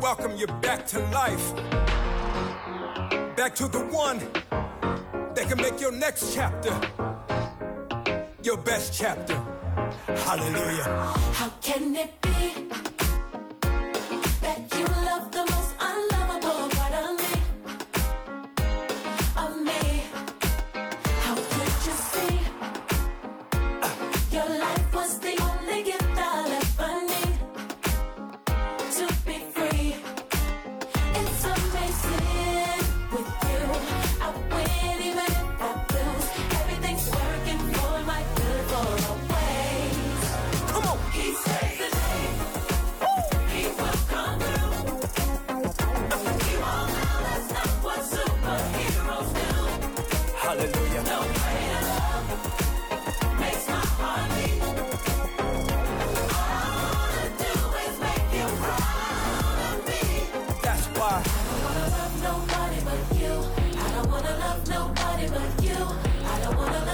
welcome 0.00 0.36
you 0.36 0.46
back 0.62 0.86
to 0.86 0.98
life. 1.10 1.54
Back 3.36 3.54
to 3.56 3.68
the 3.68 3.86
one 3.90 4.18
that 5.34 5.46
can 5.48 5.58
make 5.58 5.80
your 5.80 5.92
next 5.92 6.34
chapter 6.34 6.78
your 8.42 8.56
best 8.56 8.98
chapter. 8.98 9.36
Hallelujah. 10.06 11.12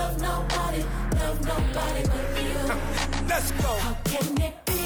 Love 0.06 0.20
nobody, 0.22 0.82
love 1.20 1.40
nobody 1.46 2.02
but 2.12 2.42
you. 2.42 2.58
Let's 3.28 3.50
go. 3.62 3.72
How 3.84 3.94
can 4.04 4.40
it 4.42 4.54
be? 4.66 4.82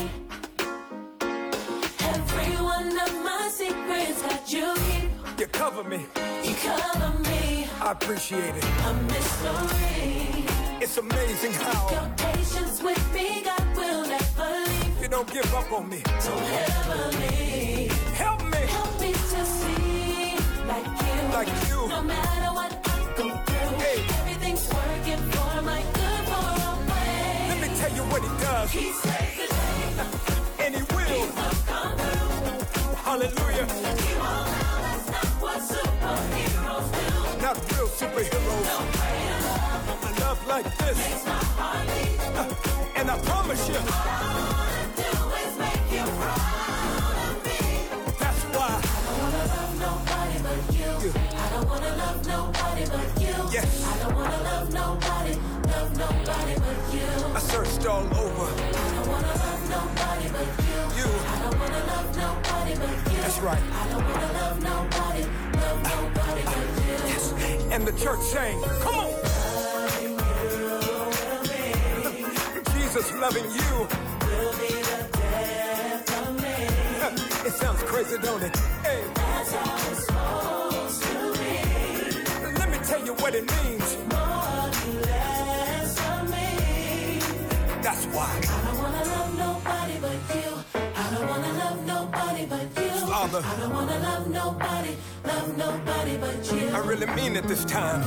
Every 2.15 2.55
one 2.65 2.89
of 3.07 3.13
my 3.29 3.51
secrets 3.53 4.23
that 4.23 4.51
you 4.53 4.75
keep, 4.86 5.11
You 5.41 5.47
cover 5.48 5.85
me. 5.85 6.01
you 6.45 6.55
cover 6.55 7.19
me. 7.29 7.67
I 7.83 7.92
appreciate 7.92 8.55
it. 8.57 8.64
A 8.89 8.92
mystery. 9.13 10.47
It's 10.80 10.97
amazing 10.97 11.53
how 11.53 11.91
Your 11.91 12.09
patience 12.17 12.83
with 12.83 13.14
me, 13.14 13.42
God 13.45 13.77
will 13.77 14.07
never 14.07 14.51
leave. 14.67 15.03
you 15.03 15.09
don't 15.09 15.30
give 15.33 15.55
up 15.55 15.70
on 15.73 15.89
me. 15.89 16.01
Don't 16.25 16.51
ever 16.67 17.03
leave. 17.19 17.92
Help 18.25 18.42
me. 18.45 18.63
Help 18.79 19.01
me 19.01 19.13
to 19.13 19.41
see 19.59 20.36
like 20.67 20.86
you. 21.07 21.20
Like 21.39 21.69
you. 21.69 21.89
No 21.89 22.03
matter 22.03 22.51
what 22.55 22.80
working 24.79 25.23
for 25.33 25.63
my 25.63 25.83
good 25.98 26.23
for 26.31 26.48
a 26.70 26.73
way. 26.91 27.48
Let 27.51 27.58
me 27.63 27.69
tell 27.81 27.92
you 27.98 28.03
what 28.13 28.23
he 28.23 28.33
does. 28.45 28.70
He 28.73 28.92
saves 28.92 29.36
the 29.41 29.47
day. 29.55 30.64
And 30.67 30.75
he 30.77 30.83
will. 30.95 31.20
Will 31.20 31.33
come 31.67 31.97
through. 31.98 32.97
Hallelujah. 33.09 33.67
He 33.67 34.14
won't 34.23 34.48
let 34.55 34.85
us 34.95 35.07
not 35.14 35.30
what 35.45 35.61
superheroes 35.73 36.89
do. 36.97 37.42
Not 37.42 37.57
real 37.73 37.89
superheroes. 38.01 38.67
No 38.70 38.79
greater 38.97 39.41
love 39.47 40.07
A 40.09 40.20
love 40.20 40.41
like 40.48 40.69
this. 40.79 40.98
makes 40.98 41.25
my 41.27 41.33
heart 41.59 41.86
beat. 41.89 42.57
And 42.98 43.11
I 43.11 43.19
promise 43.20 43.67
you, 43.69 43.77
All 43.77 43.83
I 43.89 44.20
wanna 44.53 44.86
do 45.01 45.11
is 45.42 45.53
make 45.59 45.86
you 45.97 46.05
proud 46.20 47.17
of 47.27 47.35
me. 47.47 47.61
that's 48.20 48.42
why. 48.55 48.73
I 48.77 48.83
don't 49.07 49.23
wanna 49.23 49.45
love 49.57 49.75
nobody 49.86 50.39
but 50.45 50.61
you. 50.79 50.95
I 51.42 51.51
don't 51.53 51.69
wanna 51.70 51.97
love 51.97 52.27
nobody 52.27 52.60
but 52.92 53.20
you. 53.20 53.34
Yes. 53.52 53.84
I 53.86 53.98
don't 54.02 54.14
wanna 54.14 54.42
love 54.42 54.73
nobody, 54.73 55.34
love 55.74 55.96
nobody 55.96 56.55
but 56.61 56.95
you. 56.95 57.06
I 57.34 57.39
searched 57.39 57.86
all 57.86 58.02
over. 58.02 58.11
I 58.11 58.12
don't 58.95 59.08
wanna 59.08 59.34
love 59.46 59.62
nobody 59.77 60.28
but 60.34 60.46
you. 60.67 60.78
You. 60.98 61.06
I 61.06 61.08
don't 61.42 61.58
wanna 61.61 61.83
love 61.92 62.08
nobody 62.17 62.74
but 62.74 62.90
you. 63.12 63.18
That's 63.23 63.39
right. 63.40 63.62
I 63.73 63.74
don't 63.90 64.05
wanna 64.05 64.33
love 64.40 64.56
nobody, 64.62 65.23
love 65.62 65.80
nobody 65.95 66.42
but 66.45 66.67
you. 67.08 67.18
And 67.73 67.86
the 67.86 67.92
church 67.92 68.20
sang, 68.20 68.61
come 68.80 68.98
on. 68.98 69.11
Jesus 72.74 73.12
loving 73.14 73.45
you. 73.45 73.86
Will 74.27 74.52
be 74.58 74.73
the 74.90 75.08
death 75.12 76.29
of 76.29 76.34
me. 76.42 76.67
It 77.48 77.52
sounds 77.55 77.83
crazy, 77.84 78.18
don't 78.18 78.42
it? 78.42 78.56
Hey, 78.84 79.02
That's 79.14 79.52
how 79.52 80.10
you 83.11 83.23
what 83.23 83.35
it 83.35 83.47
means. 83.63 83.97
More 84.13 84.71
less 85.09 85.98
of 86.11 86.31
me. 86.31 87.19
That's 87.83 88.05
why. 88.15 88.31
I 88.43 88.61
don't 88.67 88.79
wanna 88.83 89.05
love 89.15 89.33
nobody 89.47 89.97
but 90.05 90.19
you. 90.37 90.51
I 90.75 91.15
don't 91.15 91.29
wanna 91.29 91.53
love 91.63 91.87
nobody 91.87 92.47
but 92.47 92.67
you. 92.83 93.07
Father. 93.07 93.43
I 93.45 93.61
don't 93.61 93.73
wanna 93.73 93.98
love 93.98 94.27
nobody, 94.29 94.97
love 95.25 95.57
nobody 95.57 96.17
but 96.19 96.53
you. 96.53 96.69
I 96.69 96.79
really 96.79 97.07
mean 97.19 97.37
it 97.37 97.45
this 97.48 97.65
time. 97.65 98.03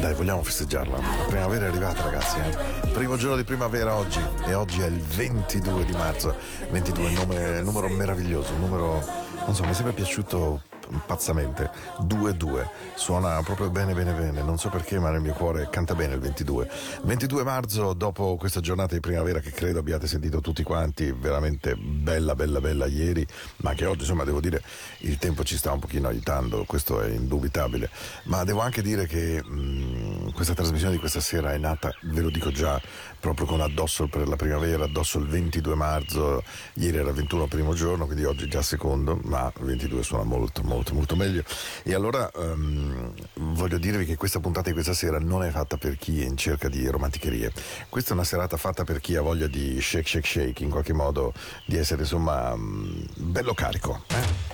Dai, 0.00 0.14
vogliamo 0.14 0.42
festeggiarla. 0.42 0.96
La 0.96 1.24
primavera 1.26 1.66
è 1.66 1.68
arrivata, 1.68 2.02
ragazzi. 2.02 2.38
Eh? 2.38 2.88
Primo 2.88 3.16
giorno 3.16 3.36
di 3.36 3.44
primavera 3.44 3.94
oggi. 3.94 4.20
E 4.46 4.54
oggi 4.54 4.80
è 4.80 4.86
il 4.86 4.98
22 4.98 5.84
di 5.84 5.92
marzo. 5.92 6.34
22 6.70 7.08
è 7.08 7.12
nome- 7.12 7.60
numero 7.60 7.88
meraviglioso. 7.88 8.52
Un 8.54 8.60
numero, 8.60 9.04
non 9.44 9.54
so, 9.54 9.62
mi 9.64 9.70
è 9.70 9.74
sempre 9.74 9.92
piaciuto 9.92 10.62
pazzamente. 11.06 11.70
2-2. 12.02 12.68
Suona 12.94 13.42
proprio 13.42 13.70
bene, 13.70 13.94
bene, 13.94 14.12
bene. 14.12 14.42
Non 14.42 14.58
so 14.58 14.68
perché, 14.68 14.98
ma 14.98 15.10
nel 15.10 15.20
mio 15.20 15.32
cuore 15.32 15.68
canta 15.70 15.94
bene 15.94 16.14
il 16.14 16.20
22. 16.20 16.70
22 17.02 17.44
marzo, 17.44 17.92
dopo 17.92 18.36
questa 18.36 18.60
giornata 18.60 18.94
di 18.94 19.00
primavera 19.00 19.40
che 19.40 19.50
credo 19.50 19.78
abbiate 19.78 20.06
sentito 20.06 20.40
tutti 20.40 20.62
quanti, 20.62 21.12
veramente 21.12 21.74
bella, 21.76 22.34
bella, 22.34 22.60
bella 22.60 22.86
ieri, 22.86 23.26
ma 23.58 23.70
anche 23.70 23.86
oggi, 23.86 24.00
insomma, 24.00 24.24
devo 24.24 24.40
dire, 24.40 24.62
il 24.98 25.18
tempo 25.18 25.44
ci 25.44 25.56
sta 25.56 25.72
un 25.72 25.78
pochino 25.78 26.08
aiutando, 26.08 26.64
questo 26.64 27.00
è 27.00 27.08
indubitabile. 27.08 27.90
Ma 28.24 28.44
devo 28.44 28.60
anche 28.60 28.82
dire 28.82 29.06
che 29.06 29.42
mh, 29.42 30.32
questa 30.32 30.54
trasmissione 30.54 30.94
di 30.94 31.00
questa 31.00 31.20
sera 31.20 31.52
è 31.52 31.58
nata, 31.58 31.90
ve 32.02 32.20
lo 32.20 32.30
dico 32.30 32.50
già, 32.50 32.80
proprio 33.20 33.46
con 33.46 33.60
addosso 33.60 34.08
per 34.08 34.26
la 34.26 34.36
primavera, 34.36 34.84
addosso 34.84 35.18
il 35.18 35.26
22 35.26 35.74
marzo, 35.74 36.42
ieri 36.74 36.96
era 36.96 37.12
21 37.12 37.46
primo 37.46 37.74
giorno, 37.74 38.06
quindi 38.06 38.24
oggi 38.24 38.48
già 38.48 38.62
secondo, 38.62 39.18
ma 39.24 39.52
22 39.60 40.02
suona 40.02 40.24
molto, 40.24 40.62
molto, 40.62 40.94
molto 40.94 41.14
meglio. 41.16 41.44
E 41.82 41.94
allora 41.94 42.30
ehm, 42.32 43.12
voglio 43.34 43.78
dirvi 43.78 44.04
che 44.06 44.16
questa 44.16 44.40
puntata 44.40 44.68
di 44.68 44.72
questa 44.72 44.94
sera 44.94 45.18
non 45.18 45.44
è 45.44 45.50
fatta 45.50 45.76
per 45.76 45.96
chi 45.96 46.22
è 46.22 46.26
in 46.26 46.36
cerca 46.36 46.68
di 46.68 46.86
romanticherie. 46.88 47.52
Questa 47.88 48.10
è 48.10 48.14
una 48.14 48.24
serata 48.24 48.56
fatta 48.56 48.84
per 48.84 49.00
chi 49.00 49.16
ha 49.16 49.22
voglia 49.22 49.46
di 49.46 49.80
shake, 49.80 50.08
shake, 50.08 50.26
shake, 50.26 50.62
in 50.64 50.70
qualche 50.70 50.92
modo 50.92 51.32
di 51.66 51.76
essere 51.76 52.02
insomma 52.02 52.54
mh, 52.56 53.06
bello 53.16 53.54
carico. 53.54 54.04
eh? 54.08 54.48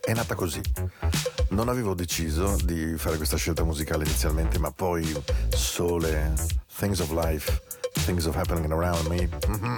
È 0.00 0.14
nata 0.14 0.34
così. 0.34 0.60
Non 1.50 1.68
avevo 1.68 1.94
deciso 1.94 2.56
di 2.64 2.96
fare 2.96 3.16
questa 3.16 3.36
scelta 3.36 3.62
musicale 3.64 4.04
inizialmente, 4.04 4.58
ma 4.58 4.70
poi 4.72 5.04
sole, 5.50 6.32
things 6.80 7.00
of 7.00 7.12
life, 7.12 7.60
things 8.06 8.24
of 8.24 8.34
happening 8.34 8.72
around 8.72 9.06
me. 9.10 9.26
Mm-hmm. 9.26 9.76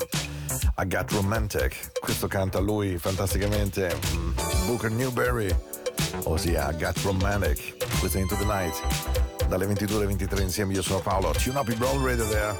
I 0.78 0.84
got 0.84 1.10
romantic. 1.10 1.74
Questo 2.00 2.28
canta 2.28 2.60
lui 2.60 2.96
fantasticamente. 2.96 3.90
Mm-hmm. 3.90 4.66
Booker 4.68 4.88
Newberry. 4.88 5.50
Oh, 6.24 6.34
Ossia, 6.34 6.68
I 6.68 6.78
got 6.78 6.96
romantic. 7.04 7.58
Listening 8.04 8.28
to 8.28 8.36
the 8.36 8.44
night. 8.44 8.74
Dalle 9.48 9.64
22 9.64 9.96
alle 9.96 10.04
23 10.04 10.42
insieme 10.42 10.74
io 10.74 10.82
sono 10.82 11.00
Paolo. 11.00 11.32
Tune 11.32 11.58
up 11.58 11.68
your 11.68 11.78
roll 11.80 11.98
radio 11.98 12.24
there. 12.26 12.54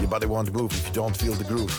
Your 0.00 0.08
body 0.08 0.26
won't 0.26 0.50
move 0.52 0.72
if 0.72 0.86
you 0.88 0.92
don't 0.92 1.16
feel 1.16 1.34
the 1.34 1.44
groove. 1.44 1.72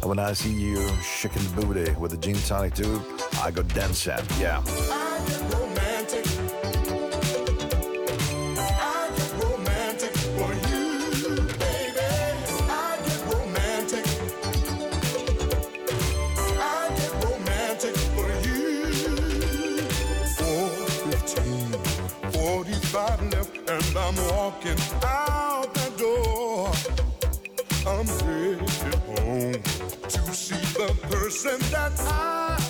And 0.00 0.08
when 0.08 0.18
I 0.18 0.32
see 0.32 0.52
you 0.52 0.78
shaking 1.02 1.42
the 1.42 1.60
booty 1.60 1.92
with 1.98 2.12
the 2.12 2.16
gin 2.16 2.36
tonic 2.46 2.74
too, 2.74 3.02
I 3.42 3.50
go 3.50 3.62
dancing. 3.62 4.24
Yeah. 4.40 4.62
I'm 24.08 24.16
walking 24.16 24.78
out 25.04 25.68
the 25.74 25.92
door. 25.98 26.72
I'm 27.86 28.06
headed 28.06 28.94
home 29.04 29.62
to 30.08 30.32
see 30.32 30.64
the 30.72 30.94
person 31.10 31.58
that 31.70 31.92
I 32.00 32.67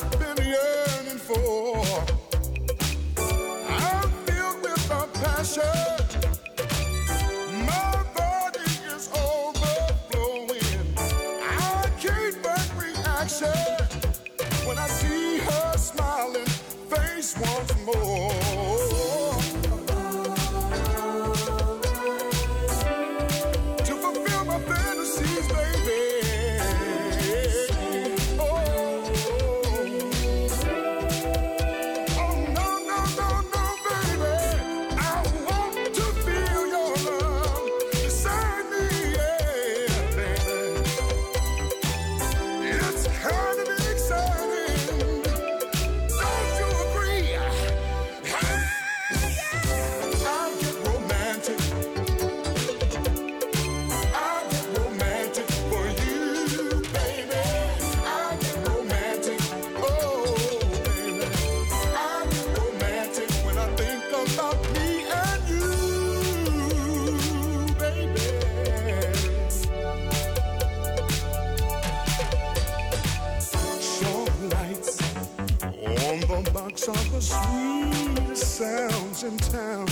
in 79.29 79.37
town. 79.37 79.87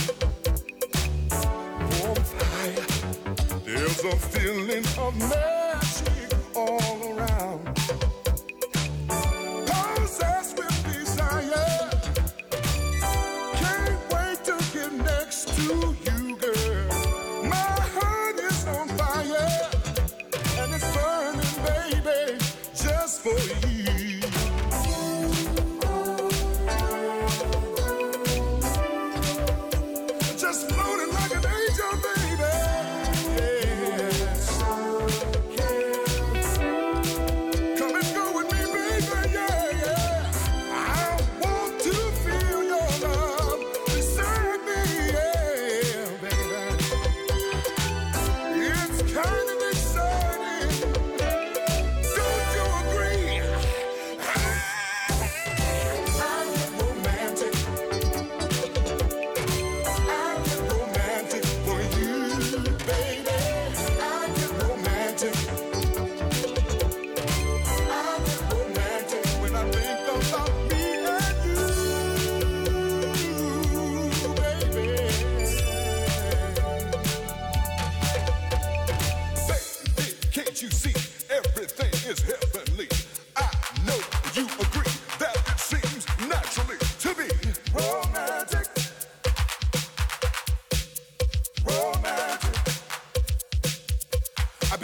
Warm 2.01 2.23
fire, 2.23 2.85
there's 3.63 4.03
a 4.03 4.15
feeling 4.15 4.85
of 4.97 5.15
magic. 5.17 5.56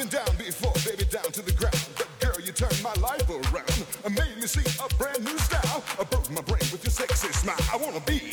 been 0.03 0.19
down 0.19 0.35
before, 0.37 0.73
baby, 0.83 1.05
down 1.05 1.31
to 1.31 1.41
the 1.41 1.51
ground. 1.53 1.77
But 1.97 2.07
girl, 2.19 2.39
you 2.43 2.51
turned 2.51 2.81
my 2.83 2.93
life 2.95 3.27
around 3.29 3.85
and 4.05 4.15
made 4.15 4.35
me 4.37 4.47
see 4.47 4.65
a 4.83 4.87
brand 4.95 5.23
new 5.23 5.37
style. 5.37 5.83
I 5.99 6.03
broke 6.03 6.29
my 6.31 6.41
brain 6.41 6.63
with 6.71 6.83
your 6.83 6.91
sexy 6.91 7.31
smile. 7.31 7.55
I 7.71 7.77
wanna 7.77 8.01
be 8.01 8.32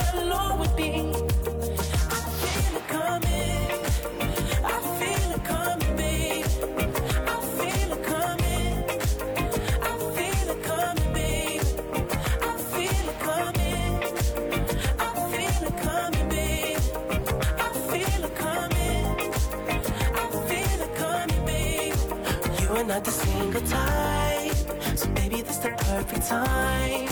not 22.91 23.05
the 23.05 23.11
single 23.11 23.61
type, 23.61 24.97
so 24.97 25.07
baby, 25.11 25.41
this 25.41 25.59
the 25.59 25.69
perfect 25.69 26.27
time. 26.27 27.07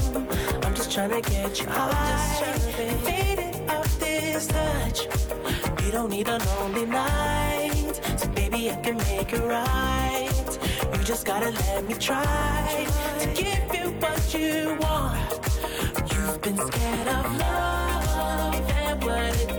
I'm 0.64 0.76
just 0.76 0.92
trying 0.92 1.10
to 1.10 1.22
get 1.22 1.58
you 1.58 1.68
high, 1.68 2.44
and 2.78 3.40
it 3.40 3.70
off 3.70 3.98
this 3.98 4.48
touch. 4.48 5.08
We 5.82 5.90
don't 5.92 6.10
need 6.10 6.28
a 6.28 6.38
lonely 6.38 6.86
night, 6.86 7.94
so 8.18 8.28
baby, 8.40 8.70
I 8.70 8.76
can 8.84 8.98
make 8.98 9.32
it 9.32 9.42
right. 9.42 10.60
You 10.98 11.04
just 11.06 11.26
gotta 11.26 11.50
let 11.50 11.88
me 11.88 11.94
try 11.94 12.86
to 13.22 13.28
give 13.42 13.74
you 13.74 13.92
what 14.04 14.34
you 14.34 14.78
want. 14.82 15.32
You've 16.12 16.42
been 16.42 16.58
scared 16.58 17.08
of 17.08 17.26
love 17.38 18.72
and 18.84 19.02
what 19.02 19.34
it 19.44 19.59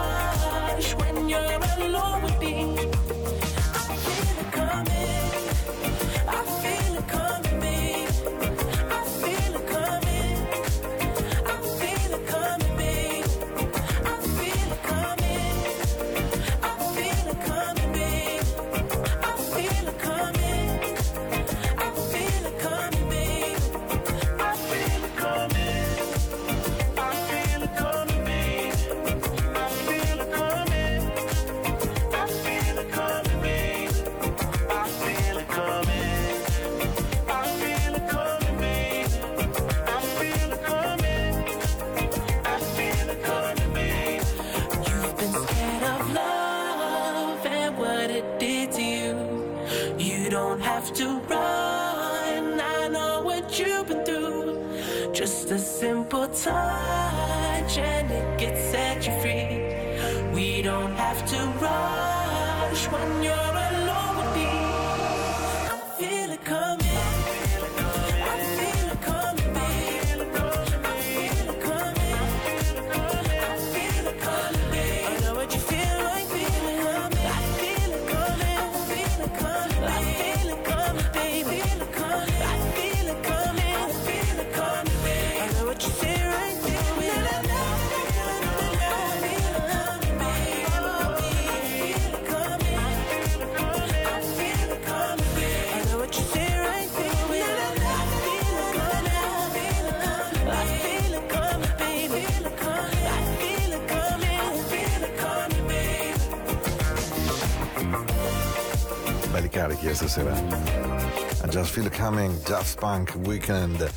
Coming, 112.01 112.41
Just 112.43 112.79
Punk 112.79 113.13
Weekend. 113.25 113.87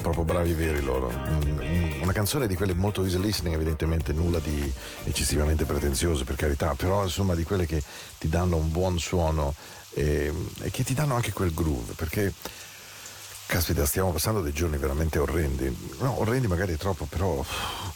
Proprio 0.00 0.24
bravi 0.24 0.54
veri 0.54 0.80
loro. 0.80 1.12
Mm, 1.12 2.00
Una 2.00 2.12
canzone 2.12 2.46
di 2.46 2.54
quelle 2.54 2.72
molto 2.72 3.04
easy 3.04 3.20
listening, 3.20 3.54
evidentemente 3.54 4.14
nulla 4.14 4.38
di 4.38 4.72
eccessivamente 5.04 5.66
pretenzioso, 5.66 6.24
per 6.24 6.36
carità, 6.36 6.72
però 6.74 7.02
insomma 7.02 7.34
di 7.34 7.42
quelle 7.42 7.66
che 7.66 7.82
ti 8.18 8.30
danno 8.30 8.56
un 8.56 8.70
buon 8.70 8.98
suono 8.98 9.54
e, 9.92 10.32
e 10.62 10.70
che 10.70 10.84
ti 10.84 10.94
danno 10.94 11.16
anche 11.16 11.32
quel 11.32 11.52
groove, 11.52 11.92
perché 11.92 12.32
Caspita, 13.50 13.84
stiamo 13.84 14.12
passando 14.12 14.42
dei 14.42 14.52
giorni 14.52 14.76
veramente 14.76 15.18
orrendi. 15.18 15.76
No, 15.98 16.20
orrendi 16.20 16.46
magari 16.46 16.76
troppo, 16.76 17.06
però 17.06 17.44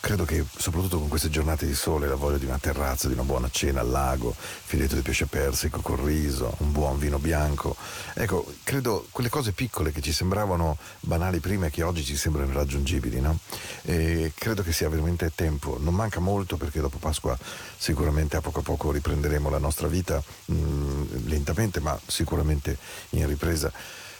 credo 0.00 0.24
che 0.24 0.44
soprattutto 0.56 0.98
con 0.98 1.06
queste 1.06 1.30
giornate 1.30 1.64
di 1.64 1.74
sole 1.74 2.08
la 2.08 2.16
voglia 2.16 2.38
di 2.38 2.44
una 2.44 2.58
terrazza, 2.58 3.06
di 3.06 3.12
una 3.12 3.22
buona 3.22 3.48
cena 3.52 3.78
al 3.78 3.88
lago, 3.88 4.34
filetto 4.36 4.96
di 4.96 5.02
pesce 5.02 5.26
persico 5.26 5.80
col 5.80 5.98
riso, 5.98 6.56
un 6.58 6.72
buon 6.72 6.98
vino 6.98 7.20
bianco. 7.20 7.76
Ecco, 8.14 8.52
credo 8.64 9.06
quelle 9.12 9.28
cose 9.28 9.52
piccole 9.52 9.92
che 9.92 10.00
ci 10.00 10.12
sembravano 10.12 10.76
banali 10.98 11.38
prima 11.38 11.66
e 11.66 11.70
che 11.70 11.84
oggi 11.84 12.02
ci 12.02 12.16
sembrano 12.16 12.50
irraggiungibili, 12.50 13.20
no? 13.20 13.38
E 13.82 14.32
credo 14.34 14.64
che 14.64 14.72
sia 14.72 14.88
veramente 14.88 15.30
tempo. 15.36 15.78
Non 15.80 15.94
manca 15.94 16.18
molto 16.18 16.56
perché 16.56 16.80
dopo 16.80 16.98
Pasqua 16.98 17.38
sicuramente 17.76 18.36
a 18.36 18.40
poco 18.40 18.58
a 18.58 18.62
poco 18.64 18.90
riprenderemo 18.90 19.48
la 19.48 19.58
nostra 19.58 19.86
vita, 19.86 20.20
mh, 20.46 21.26
lentamente 21.26 21.78
ma 21.78 21.96
sicuramente 22.04 22.76
in 23.10 23.28
ripresa 23.28 23.72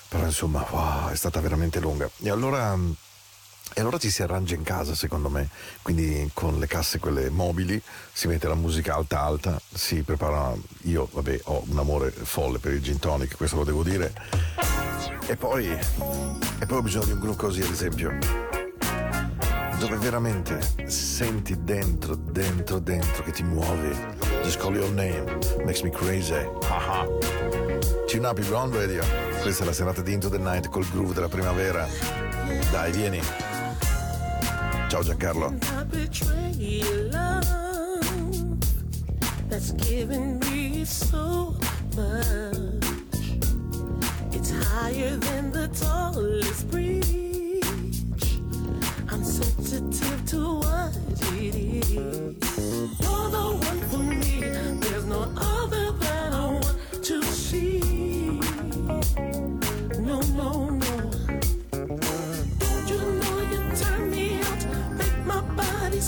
però 0.08 0.25
insomma 0.25 0.64
wow, 0.70 1.08
è 1.08 1.16
stata 1.16 1.40
veramente 1.40 1.80
lunga. 1.80 2.08
E 2.20 2.30
allora, 2.30 2.76
e 3.76 3.80
allora 3.80 3.99
ci 3.99 4.11
si 4.11 4.23
arrangia 4.23 4.54
in 4.54 4.62
casa 4.62 4.94
secondo 4.94 5.28
me, 5.28 5.49
quindi 5.82 6.30
con 6.32 6.58
le 6.58 6.66
casse 6.66 6.99
quelle 6.99 7.30
mobili 7.30 7.80
si 8.12 8.28
mette 8.28 8.46
la 8.46 8.54
musica 8.54 8.94
alta 8.94 9.20
alta, 9.20 9.61
si 9.73 10.02
prepara, 10.02 10.54
io 10.82 11.08
vabbè 11.11 11.40
ho 11.44 11.64
un 11.66 11.78
amore 11.78 12.11
folle 12.11 12.58
per 12.58 12.73
il 12.73 12.82
gin 12.82 12.99
tonic, 12.99 13.37
questo 13.37 13.56
lo 13.56 13.64
devo 13.64 13.82
dire. 13.82 14.12
E 15.26 15.37
poi, 15.37 15.66
e 15.68 16.66
poi 16.66 16.78
ho 16.78 16.82
bisogno 16.82 17.06
di 17.06 17.12
un 17.12 17.20
gruppo 17.20 17.46
così 17.46 17.62
ad 17.62 17.70
esempio 17.70 18.52
dove 19.78 19.96
veramente 19.96 20.87
senti 20.87 21.62
dentro, 21.62 22.14
dentro, 22.14 22.78
dentro 22.78 23.23
che 23.23 23.32
ti 23.32 23.42
muovi. 23.42 23.94
Just 24.42 24.58
call 24.58 24.75
your 24.75 24.90
name, 24.90 25.25
makes 25.64 25.82
me 25.82 25.90
crazy. 25.90 26.49
Haha. 26.62 27.63
Cinapi 28.07 28.43
Brown 28.43 28.73
Radio. 28.73 29.03
Questa 29.43 29.62
è 29.62 29.67
la 29.67 29.73
serata 29.73 30.03
di 30.03 30.12
Into 30.12 30.29
the 30.29 30.38
Night 30.38 30.69
col 30.69 30.88
groove 30.88 31.14
della 31.14 31.29
primavera. 31.29 31.87
Dai, 32.71 32.93
vieni. 32.93 33.21
Ciao 34.88 35.03
Giancarlo. 35.03 35.55
That's 39.49 39.73
given 39.75 40.38
me 40.38 40.85
so 40.85 41.55
much. 41.95 42.85
It's 44.33 44.50
higher 44.50 45.17
than 45.17 45.53
the 45.53 45.69
tallest 45.69 46.69
bridge. 46.71 48.41
I'm 49.09 49.23
sensitive 49.23 50.25
to 50.31 50.59
what 50.59 50.97
it 51.37 51.55
is. 51.55 51.93
You're 51.93 53.31
the 53.31 53.59
one 53.61 53.81
for 53.91 53.99
me. 53.99 54.41
There's 54.81 55.05
no 55.05 55.31
other. 55.37 55.53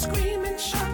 screaming, 0.07 0.59
shouting. 0.59 0.86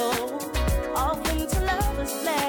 All 0.00 1.14
things 1.16 1.52
to 1.52 1.60
lovers 1.60 2.12
play. 2.22 2.39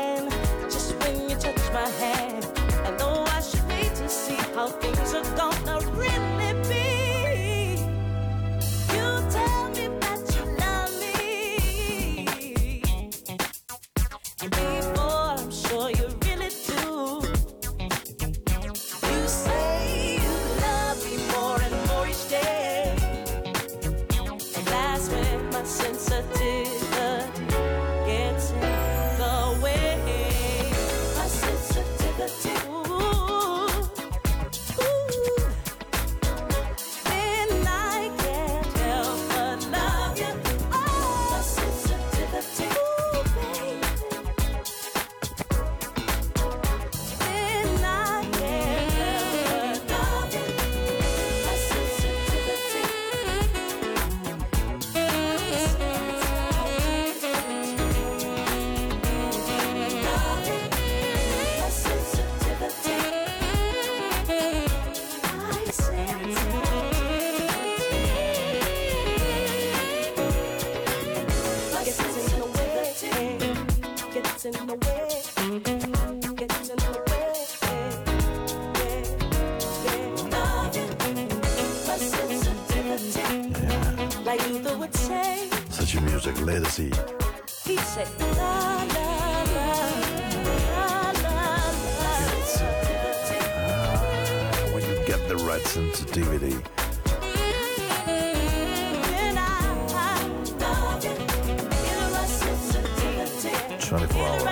24 103.91 104.23
hours. 104.23 104.43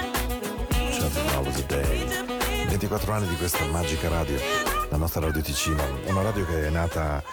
24 1.00 1.38
hours 1.38 1.60
a 1.60 1.64
day. 1.64 2.06
24 2.68 3.14
anni 3.14 3.28
di 3.30 3.38
questa 3.38 3.64
magica 3.68 4.10
radio, 4.10 4.36
la 4.90 4.98
nostra 4.98 5.22
Radio 5.22 5.42
Ticino, 5.42 5.84
una 6.06 6.22
radio 6.22 6.46
che 6.46 6.66
è 6.66 6.70
nata 6.70 7.24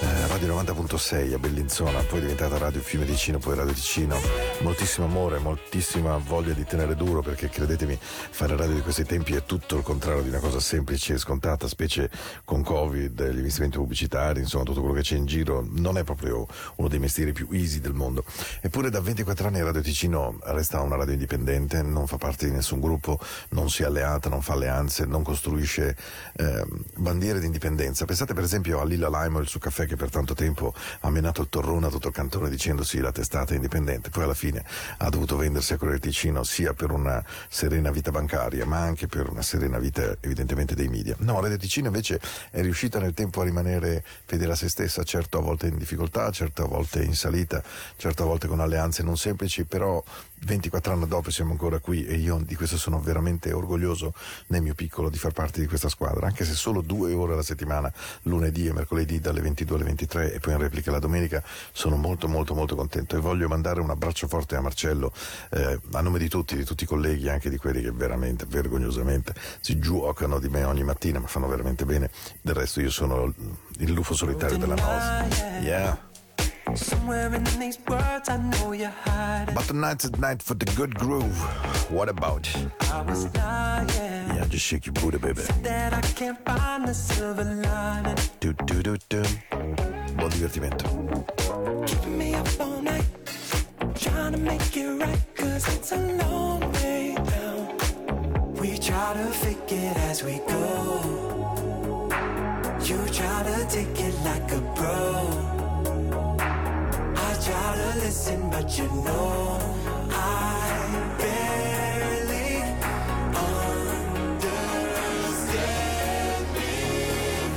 eh, 0.00 0.26
Radio 0.26 0.54
90.6 0.54 1.32
a 1.32 1.38
Bellinzona, 1.38 2.00
poi 2.00 2.18
è 2.18 2.20
diventata 2.20 2.58
Radio 2.58 2.80
Fiume 2.80 3.06
Ticino, 3.06 3.38
poi 3.38 3.56
Radio 3.56 3.72
Ticino, 3.72 4.18
moltissimo 4.60 5.06
amore, 5.06 5.38
moltissima 5.38 6.18
voglia 6.18 6.52
di 6.52 6.64
tenere 6.64 6.94
duro 6.94 7.22
perché 7.22 7.48
credetemi 7.48 7.98
fare 8.00 8.56
radio 8.56 8.74
di 8.74 8.82
questi 8.82 9.04
tempi 9.04 9.34
è 9.34 9.44
tutto 9.44 9.76
il 9.78 9.82
contrario 9.82 10.22
di 10.22 10.28
una 10.28 10.40
cosa 10.40 10.60
semplice 10.60 11.14
e 11.14 11.18
scontata, 11.18 11.66
specie 11.68 12.10
con 12.44 12.62
Covid, 12.62 13.30
gli 13.30 13.38
investimenti 13.38 13.78
pubblicitari, 13.78 14.40
insomma 14.40 14.64
tutto 14.64 14.80
quello 14.80 14.94
che 14.94 15.02
c'è 15.02 15.16
in 15.16 15.24
giro, 15.24 15.66
non 15.66 15.96
è 15.96 16.04
proprio 16.04 16.46
uno 16.76 16.88
dei 16.88 16.98
mestieri 16.98 17.32
più 17.32 17.48
easy 17.52 17.80
del 17.80 17.94
mondo. 17.94 18.24
Eppure 18.60 18.90
da 18.90 19.00
24 19.00 19.46
anni 19.46 19.62
Radio 19.62 19.80
Ticino 19.80 20.38
resta 20.44 20.82
una 20.82 20.96
radio 20.96 21.14
indipendente, 21.14 21.80
non 21.82 22.06
fa 22.06 22.18
parte 22.18 22.44
di 22.44 22.52
nessun 22.52 22.80
gruppo, 22.80 23.18
non 23.50 23.70
si 23.70 23.82
è 23.82 23.86
alleata, 23.86 24.28
non 24.28 24.42
fa 24.42 24.52
alleanze, 24.52 25.06
non 25.06 25.22
costruisce 25.22 25.96
eh, 26.36 26.64
bandiere 27.06 27.38
di 27.38 27.46
indipendenza. 27.46 28.04
Pensate 28.04 28.34
per 28.34 28.42
esempio 28.42 28.80
a 28.80 28.84
Lilla 28.84 29.08
Limo 29.08 29.38
e 29.38 29.42
il 29.42 29.46
suo 29.46 29.60
caffè 29.60 29.86
che 29.86 29.94
per 29.94 30.10
tanto 30.10 30.34
tempo 30.34 30.74
ha 31.02 31.08
menato 31.08 31.40
il 31.40 31.48
torrone 31.48 31.86
a 31.86 31.88
tutto 31.88 32.08
il 32.08 32.12
cantone 32.14 32.50
dicendosi 32.50 32.98
la 32.98 33.12
testata 33.12 33.54
indipendente, 33.54 34.10
poi 34.10 34.24
alla 34.24 34.34
fine 34.34 34.64
ha 34.96 35.08
dovuto 35.08 35.36
vendersi 35.36 35.72
a 35.72 35.76
Corriere 35.76 36.00
Ticino 36.00 36.42
sia 36.42 36.74
per 36.74 36.90
una 36.90 37.24
serena 37.48 37.92
vita 37.92 38.10
bancaria 38.10 38.66
ma 38.66 38.78
anche 38.78 39.06
per 39.06 39.28
una 39.30 39.42
serena 39.42 39.78
vita 39.78 40.16
evidentemente 40.18 40.74
dei 40.74 40.88
media. 40.88 41.14
No, 41.20 41.40
Radio 41.40 41.56
Ticino 41.56 41.86
invece 41.86 42.20
è 42.50 42.60
riuscita 42.60 42.98
nel 42.98 43.14
tempo 43.14 43.40
a 43.40 43.44
rimanere 43.44 44.02
fedele 44.24 44.54
a 44.54 44.56
se 44.56 44.68
stessa, 44.68 45.04
certo 45.04 45.38
a 45.38 45.42
volte 45.42 45.68
in 45.68 45.78
difficoltà, 45.78 46.32
certo 46.32 46.64
a 46.64 46.66
volte 46.66 47.04
in 47.04 47.14
salita, 47.14 47.62
certo 47.94 48.24
a 48.24 48.26
volte 48.26 48.48
con 48.48 48.58
alleanze 48.58 49.04
non 49.04 49.16
semplici, 49.16 49.64
però 49.64 50.02
24 50.40 50.92
anni 50.92 51.06
dopo 51.06 51.30
siamo 51.30 51.52
ancora 51.52 51.78
qui 51.78 52.04
e 52.04 52.16
io 52.16 52.40
di 52.44 52.54
questo 52.56 52.76
sono 52.76 53.00
veramente 53.00 53.52
orgoglioso 53.52 54.12
nel 54.48 54.62
mio 54.62 54.74
piccolo 54.74 55.08
di 55.08 55.18
far 55.18 55.32
parte 55.32 55.60
di 55.60 55.66
questa 55.66 55.88
squadra, 55.88 56.26
anche 56.26 56.44
se 56.44 56.54
solo 56.54 56.80
due 56.80 56.95
ore 57.04 57.32
alla 57.32 57.42
settimana, 57.42 57.92
lunedì 58.22 58.66
e 58.66 58.72
mercoledì 58.72 59.20
dalle 59.20 59.40
22 59.40 59.76
alle 59.76 59.84
23 59.84 60.32
e 60.34 60.38
poi 60.40 60.52
in 60.54 60.58
replica 60.58 60.90
la 60.90 60.98
domenica, 60.98 61.42
sono 61.72 61.96
molto 61.96 62.28
molto 62.28 62.54
molto 62.54 62.74
contento 62.76 63.16
e 63.16 63.20
voglio 63.20 63.48
mandare 63.48 63.80
un 63.80 63.90
abbraccio 63.90 64.26
forte 64.28 64.56
a 64.56 64.60
Marcello 64.60 65.12
eh, 65.50 65.78
a 65.92 66.00
nome 66.00 66.18
di 66.18 66.28
tutti, 66.28 66.56
di 66.56 66.64
tutti 66.64 66.84
i 66.84 66.86
colleghi, 66.86 67.28
anche 67.28 67.50
di 67.50 67.56
quelli 67.56 67.82
che 67.82 67.90
veramente, 67.90 68.46
vergognosamente 68.46 69.34
si 69.60 69.78
giuocano 69.78 70.38
di 70.38 70.48
me 70.48 70.64
ogni 70.64 70.84
mattina, 70.84 71.18
ma 71.18 71.26
fanno 71.26 71.48
veramente 71.48 71.84
bene. 71.84 72.10
Del 72.40 72.54
resto 72.54 72.80
io 72.80 72.90
sono 72.90 73.32
il 73.78 73.92
lufo 73.92 74.14
solitario 74.14 74.58
della 74.58 74.76
mouse. 74.76 75.44
Yeah. 75.62 76.05
Somewhere 76.74 77.34
in 77.34 77.44
these 77.58 77.78
words, 77.88 78.28
I 78.28 78.36
know 78.36 78.72
you're. 78.72 78.92
But 79.54 79.64
tonight's 79.66 80.08
the 80.08 80.18
night 80.18 80.42
for 80.42 80.54
the 80.54 80.66
good 80.76 80.94
groove. 80.94 81.38
What 81.90 82.08
about? 82.08 82.48
I 82.92 83.02
was 83.02 83.34
lying. 83.34 83.88
Yeah, 83.88 84.44
just 84.48 84.64
shake 84.66 84.86
your 84.86 84.92
booty, 84.94 85.18
baby. 85.18 85.40
Said 85.40 85.64
that 85.64 85.94
I 85.94 86.00
can't 86.00 86.38
find 86.44 86.86
the 86.86 86.94
silver 86.94 87.44
lining. 87.44 88.16
Do 88.40 88.52
do 88.52 88.82
do 88.82 88.96
do. 89.08 89.22
Buon 90.16 90.30
divertimento. 90.30 90.86
Keeping 91.86 92.18
me 92.18 92.34
up 92.34 92.48
all 92.60 92.82
night, 92.82 93.06
trying 93.94 94.32
to 94.32 94.38
make 94.38 94.76
it 94.76 94.88
right, 95.00 95.18
cause 95.34 95.68
it's 95.74 95.92
a 95.92 95.98
long 96.22 96.60
way 96.72 97.14
down. 97.14 98.54
We 98.60 98.76
try 98.78 99.14
to 99.14 99.24
fake 99.32 99.72
it 99.72 99.96
as 100.10 100.22
we 100.22 100.40
go. 100.48 102.08
You 102.82 102.98
try 103.12 103.42
to 103.44 103.66
take 103.70 103.98
it 103.98 104.14
like 104.24 104.52
a 104.52 104.60
pro 104.74 105.55
to 107.46 107.94
listen, 108.02 108.50
but 108.50 108.76
you 108.76 108.88
know 109.04 109.58
I 110.10 111.16
barely 111.18 112.62
understand. 115.06 116.46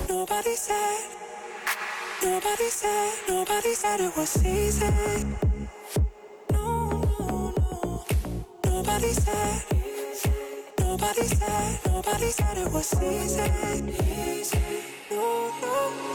Nobody 0.08 0.56
said, 0.56 0.99
nobody 2.23 2.69
said, 2.69 3.13
nobody 3.28 3.73
said 3.73 3.99
it 4.02 4.15
was 4.15 4.45
easy. 4.45 5.25
No, 6.52 7.02
no. 7.58 8.06
Nobody 8.65 9.13
said, 9.13 9.63
nobody 10.80 11.25
said, 11.25 11.80
nobody 11.88 12.30
said 12.30 12.58
it 12.60 12.71
was 12.71 12.93
easy. 13.02 13.41
No, 15.10 15.52
no. 15.62 16.08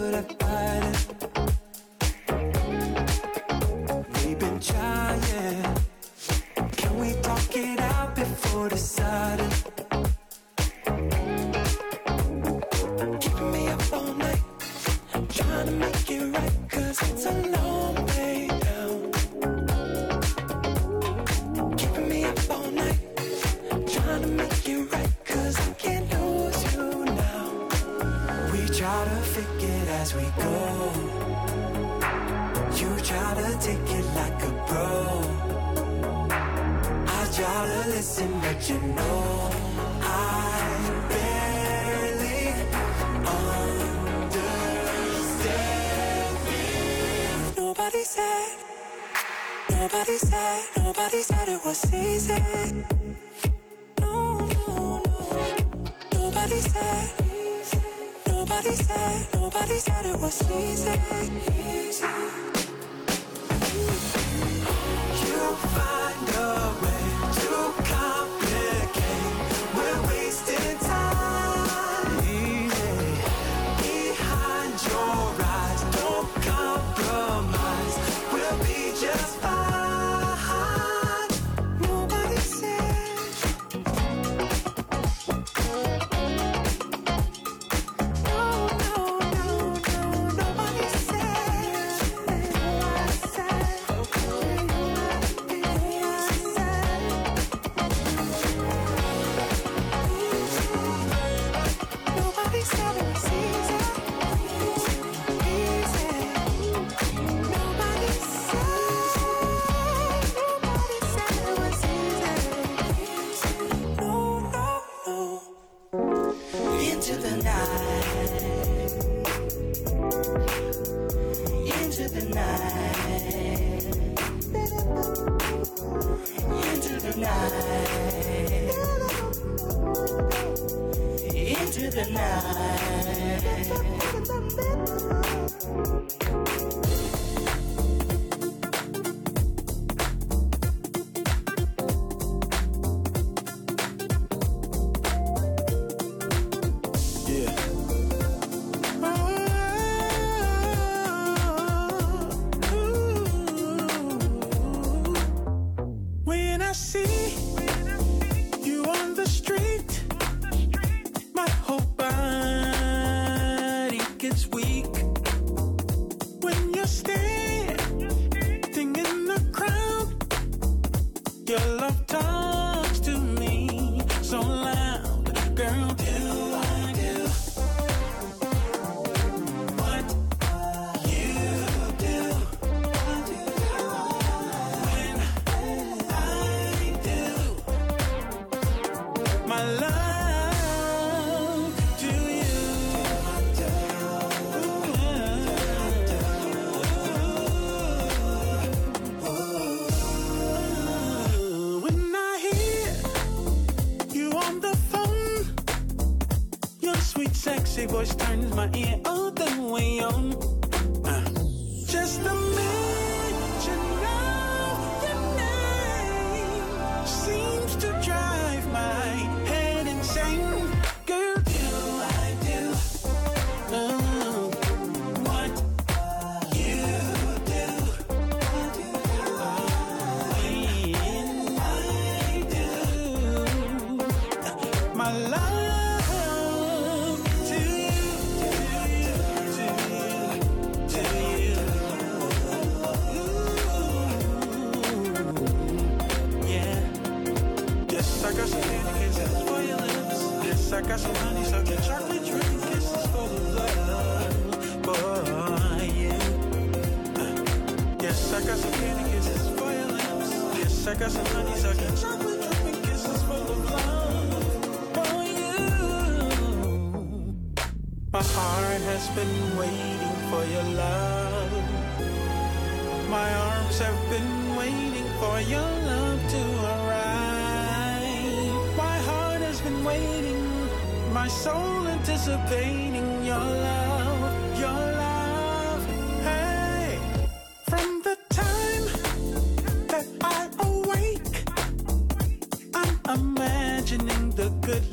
We've 0.00 0.12
been 4.38 4.58
trying. 4.58 5.20
Can 6.72 6.98
we 6.98 7.12
talk 7.20 7.54
it 7.54 7.80
out 7.80 8.14
before 8.14 8.70
deciding? 8.70 9.79
take 33.60 33.90
it 33.98 34.06
like 34.14 34.42
a 34.42 34.50
pro. 34.66 34.88
I 37.06 37.20
try 37.36 37.66
to 37.66 37.80
listen, 37.90 38.30
but 38.40 38.68
you 38.68 38.78
know 38.96 39.50
I 40.00 40.12
barely 41.10 42.54
understand. 44.96 46.36
Nobody 47.56 48.04
said, 48.04 48.48
nobody 49.70 50.16
said, 50.18 50.62
nobody 50.78 51.22
said 51.22 51.48
it 51.48 51.60
was 51.64 51.94
easy. 51.94 52.42
No, 54.00 54.38
no, 54.38 55.02
no. 55.04 55.42
Nobody 56.14 56.60
said. 56.60 57.10
Nobody 58.26 58.74
said, 58.74 59.26
nobody 59.34 59.78
said 59.78 60.06
it 60.06 60.18
was 60.20 60.42
easy. 60.50 60.90
easy. 61.62 62.49
away. 66.50 67.09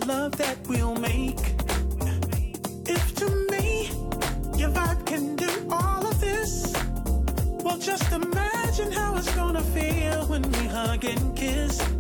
Love 0.06 0.36
that 0.38 0.58
we'll 0.68 0.96
make. 0.96 1.40
If 2.86 3.16
to 3.16 3.30
me 3.52 3.90
your 4.58 4.70
vibe 4.70 5.06
can 5.06 5.36
do 5.36 5.50
all 5.72 6.06
of 6.06 6.20
this, 6.20 6.74
well, 7.64 7.78
just 7.78 8.12
imagine 8.12 8.92
how 8.92 9.16
it's 9.18 9.34
gonna 9.36 9.62
feel 9.62 10.26
when 10.28 10.44
we 10.52 10.68
hug 10.68 11.06
and 11.06 11.36
kiss. 11.36 11.97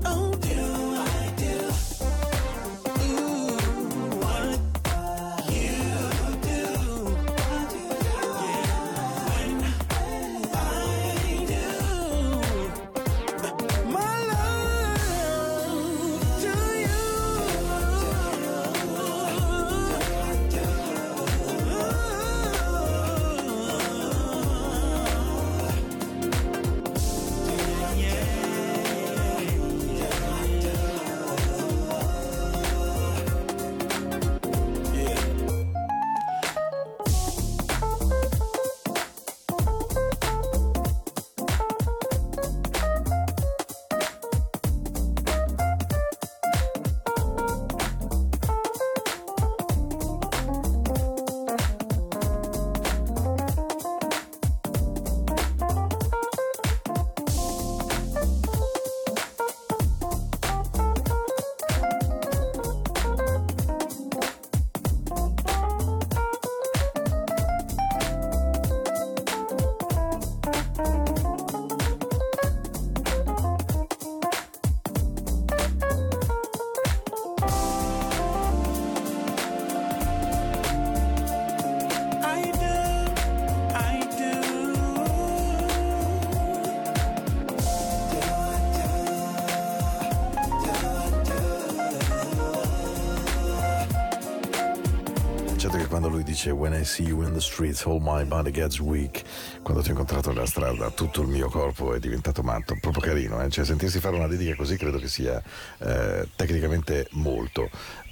się 96.47 96.55
When 96.67 96.81
I 96.81 96.83
see 96.83 97.05
you 97.05 97.23
in 97.23 97.31
the 97.31 97.39
streets, 97.39 97.85
all 97.85 98.01
my 98.01 98.25
body 98.25 98.51
gets 98.51 98.81
weak, 98.81 99.23
quando 99.63 99.81
ti 99.81 99.87
ho 99.87 99.91
incontrato 99.91 100.33
nella 100.33 100.45
strada, 100.45 100.89
tutto 100.89 101.21
il 101.21 101.29
mio 101.29 101.47
corpo 101.47 101.93
è 101.93 101.99
diventato 101.99 102.43
matto, 102.43 102.75
proprio 102.81 103.01
carino, 103.01 103.41
eh? 103.41 103.49
cioè 103.49 103.63
sentirsi 103.63 104.01
fare 104.01 104.17
una 104.17 104.27
dedica 104.27 104.53
così 104.53 104.75
credo 104.75 104.97
che 104.97 105.07
sia 105.07 105.41
eh, 105.77 106.27
tecnicamente 106.35 107.07
molto. 107.11 107.69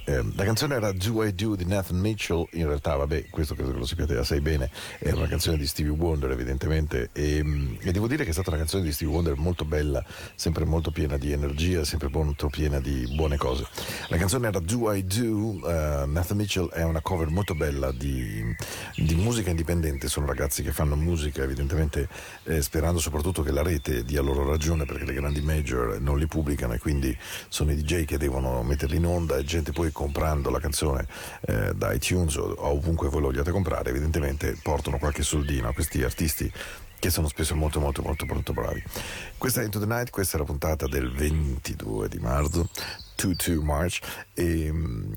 Eh, 0.08 0.22
la 0.36 0.44
canzone 0.44 0.76
era 0.76 0.92
Do 0.92 1.24
I 1.24 1.34
Do 1.34 1.56
di 1.56 1.64
Nathan 1.66 1.98
Mitchell, 1.98 2.46
in 2.52 2.68
realtà 2.68 2.94
vabbè, 2.94 3.26
questo 3.28 3.56
credo 3.56 3.72
che 3.72 3.78
lo 3.78 3.86
sappiate 3.86 4.16
assai 4.16 4.40
bene, 4.40 4.70
è 5.00 5.10
una 5.10 5.26
canzone 5.26 5.56
di 5.56 5.66
Stevie 5.66 5.90
Wonder 5.90 6.30
evidentemente 6.30 7.10
e, 7.12 7.42
mm, 7.42 7.74
e 7.80 7.90
devo 7.90 8.06
dire 8.06 8.22
che 8.22 8.30
è 8.30 8.32
stata 8.32 8.50
una 8.50 8.58
canzone 8.58 8.84
di 8.84 8.92
Stevie 8.92 9.12
Wonder 9.12 9.34
molto 9.34 9.64
bella, 9.64 10.04
sempre 10.36 10.64
molto 10.64 10.92
piena 10.92 11.18
di 11.18 11.32
energia, 11.32 11.82
sempre 11.82 12.08
molto 12.08 12.48
piena 12.48 12.78
di 12.78 13.12
buone 13.16 13.36
cose. 13.36 13.66
La 14.06 14.16
canzone 14.16 14.46
era 14.46 14.60
Do 14.60 14.92
I 14.92 15.04
Do, 15.04 15.68
eh, 15.68 16.06
Nathan 16.06 16.36
Mitchell 16.36 16.68
è 16.70 16.84
una 16.84 17.00
cover 17.00 17.28
molto 17.28 17.56
bella 17.56 17.90
di, 17.90 18.45
di 18.96 19.14
musica 19.14 19.50
indipendente, 19.50 20.08
sono 20.08 20.26
ragazzi 20.26 20.62
che 20.62 20.72
fanno 20.72 20.96
musica 20.96 21.42
evidentemente 21.42 22.08
eh, 22.44 22.62
sperando 22.62 22.98
soprattutto 22.98 23.42
che 23.42 23.50
la 23.50 23.62
rete 23.62 24.04
dia 24.04 24.20
loro 24.20 24.48
ragione 24.48 24.84
perché 24.84 25.04
le 25.04 25.14
grandi 25.14 25.40
major 25.40 26.00
non 26.00 26.18
li 26.18 26.26
pubblicano 26.26 26.74
e 26.74 26.78
quindi 26.78 27.16
sono 27.48 27.72
i 27.72 27.76
DJ 27.76 28.04
che 28.04 28.18
devono 28.18 28.62
metterli 28.62 28.96
in 28.96 29.06
onda 29.06 29.36
e 29.36 29.44
gente 29.44 29.72
poi 29.72 29.90
comprando 29.92 30.50
la 30.50 30.60
canzone 30.60 31.06
eh, 31.42 31.72
da 31.74 31.92
iTunes 31.92 32.36
o, 32.36 32.54
ovunque 32.58 33.08
voi 33.08 33.20
lo 33.20 33.26
vogliate 33.28 33.50
comprare 33.50 33.90
evidentemente 33.90 34.56
portano 34.62 34.98
qualche 34.98 35.22
soldino 35.22 35.68
a 35.68 35.72
questi 35.72 36.02
artisti 36.02 36.50
che 36.98 37.10
sono 37.10 37.28
spesso 37.28 37.54
molto 37.54 37.78
molto 37.80 38.02
molto 38.02 38.24
molto 38.26 38.52
bravi. 38.52 38.82
Questa 39.36 39.60
è 39.60 39.64
Into 39.64 39.78
the 39.78 39.86
Night, 39.86 40.10
questa 40.10 40.36
è 40.36 40.40
la 40.40 40.46
puntata 40.46 40.86
del 40.86 41.12
22 41.12 42.08
di 42.08 42.18
marzo, 42.18 42.68
2-2 43.16 43.62
March, 43.62 44.00
e, 44.34 44.72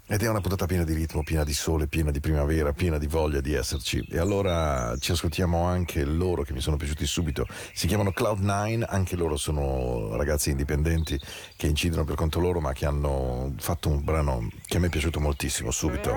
ed 0.08 0.24
è 0.24 0.30
una 0.30 0.42
puntata 0.42 0.66
piena 0.66 0.84
di 0.84 0.94
ritmo, 0.94 1.24
piena 1.24 1.44
di 1.44 1.54
sole, 1.54 1.88
piena 1.88 2.12
di 2.12 2.20
primavera, 2.20 2.74
piena 2.74 2.98
di 2.98 3.08
voglia 3.08 3.42
di 3.42 3.54
esserci. 3.54 4.06
E 4.10 4.18
allora 4.18 4.96
ci 4.98 5.12
ascoltiamo 5.12 5.64
anche 5.64 6.04
loro 6.04 6.44
che 6.44 6.54
mi 6.54 6.62
sono 6.62 6.78
piaciuti 6.78 7.06
subito, 7.06 7.46
si 7.74 7.88
chiamano 7.88 8.14
Cloud9, 8.16 8.86
anche 8.88 9.16
loro 9.16 9.38
sono 9.38 10.16
ragazzi 10.16 10.50
indipendenti 10.52 11.20
che 11.56 11.68
incidono 11.68 12.04
per 12.04 12.16
conto 12.16 12.40
loro 12.40 12.60
ma 12.60 12.74
che 12.74 12.86
hanno 12.86 13.54
fatto 13.58 13.90
un 13.90 14.04
brano 14.04 14.50
che 14.66 14.78
a 14.78 14.80
me 14.80 14.88
è 14.88 14.90
piaciuto 14.90 15.20
moltissimo 15.20 15.72
subito. 15.72 16.14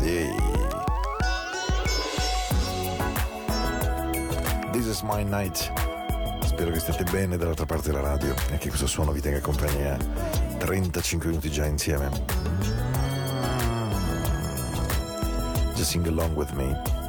Ehi. 0.00 0.28
This 4.72 4.86
is 4.86 5.02
my 5.02 5.24
night. 5.24 5.99
Spero 6.60 6.74
che 6.74 6.80
stiate 6.80 7.04
bene 7.10 7.38
dall'altra 7.38 7.64
parte 7.64 7.88
della 7.88 8.02
radio 8.02 8.34
e 8.50 8.58
che 8.58 8.68
questo 8.68 8.86
suono 8.86 9.12
vi 9.12 9.22
tenga 9.22 9.40
compagnia 9.40 9.96
35 10.58 11.28
minuti 11.28 11.50
già 11.50 11.64
insieme. 11.64 12.10
Just 15.74 15.88
sing 15.88 16.06
along 16.06 16.36
with 16.36 16.50
me. 16.52 16.99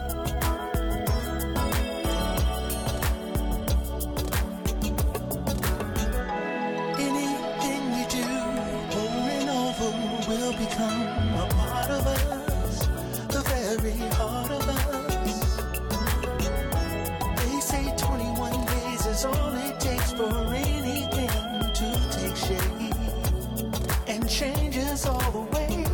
And 24.31 24.55
change 24.55 24.77
all 25.05 25.31
the 25.31 25.39
way. 25.55 25.85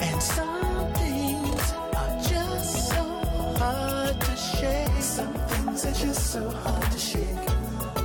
And 0.00 0.22
some 0.22 0.92
things 0.94 1.72
are 1.94 2.20
just 2.22 2.88
so 2.88 3.02
hard 3.58 4.20
to 4.20 4.36
shake. 4.36 5.02
Some 5.02 5.34
things 5.34 5.84
are 5.84 6.06
just 6.06 6.32
so 6.32 6.48
hard 6.48 6.90
to 6.92 6.98
shake. 6.98 7.48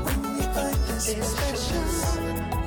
When 0.05 0.35
you 0.35 0.43
find 0.53 0.75
this 0.87 1.05
special, 1.31 2.64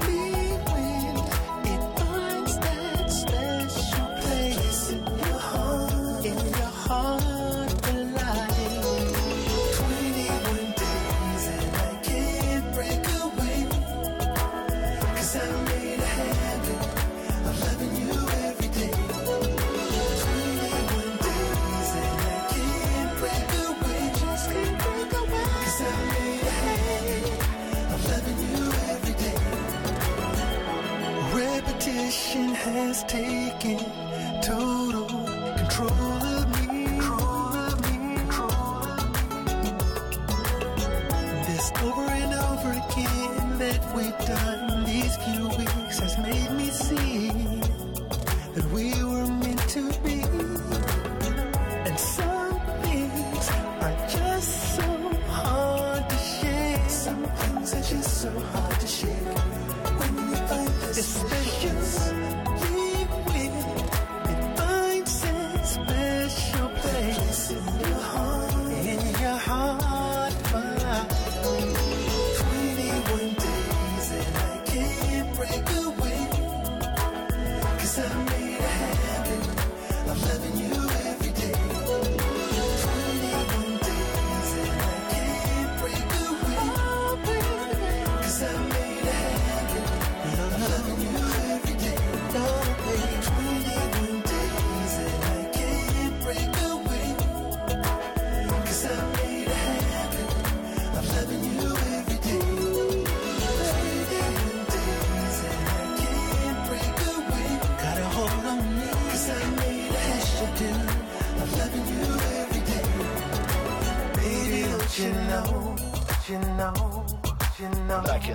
It's 33.00 33.12
taking 33.12 34.07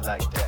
like 0.01 0.31
that. 0.31 0.42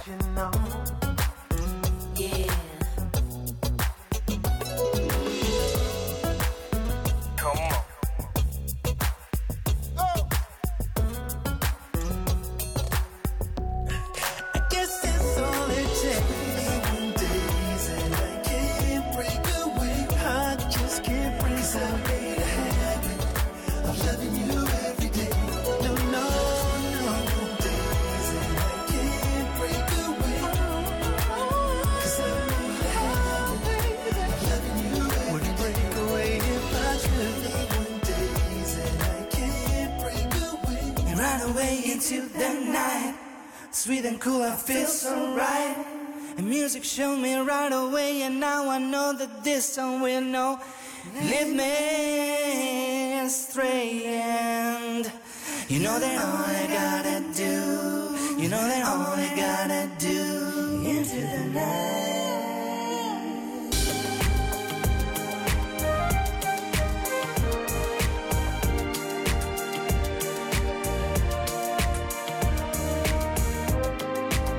You 55.68 55.80
know 55.80 55.97
that 55.97 56.22
all 56.24 56.45
I 56.45 56.68
gotta 56.68 57.24
do, 57.34 58.13
you 58.39 58.49
know 58.49 58.61
that 58.61 58.86
all 58.86 59.16
I 59.18 59.34
gotta 59.36 59.89
do 59.97 60.84
into 60.86 61.22
the 61.22 61.43
night. 61.55 62.05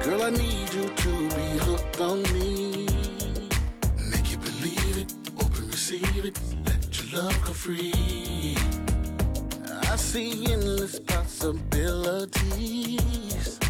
Girl, 0.02 0.22
I 0.24 0.30
need 0.30 0.74
you 0.74 0.88
to 0.88 1.28
be 1.36 1.58
hooked 1.58 2.00
on 2.00 2.22
me. 2.34 2.88
Make 4.10 4.32
you 4.32 4.38
believe 4.38 4.98
it, 4.98 5.14
open, 5.40 5.68
receive 5.68 6.24
it, 6.24 6.36
let 6.64 6.82
your 7.00 7.22
love 7.22 7.40
go 7.44 7.52
free. 7.52 8.35
The 10.16 10.48
endless 10.50 10.98
possibilities. 11.00 13.60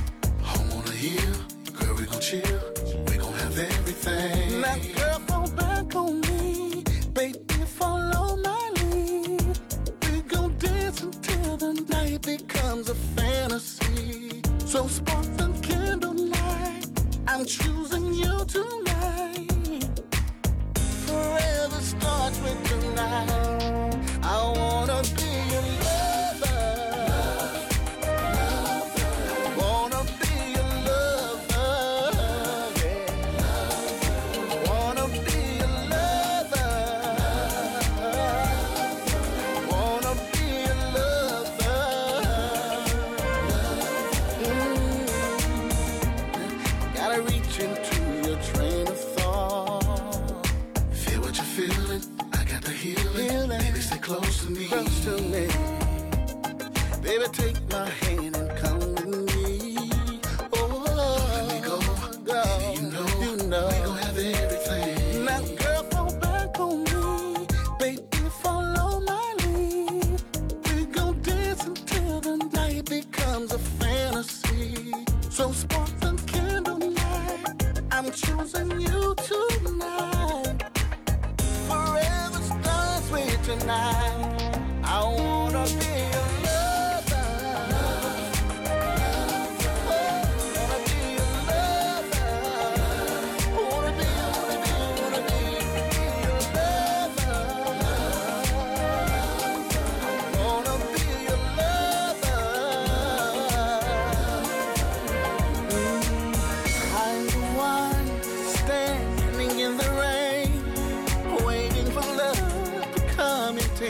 Home 0.42 0.72
on 0.78 0.86
a 0.86 0.90
hill, 0.92 1.34
girl, 1.72 1.96
we 1.96 2.06
gon' 2.06 2.20
chill. 2.20 2.60
We 3.08 3.16
gon' 3.16 3.32
have 3.32 3.58
everything. 3.58 4.35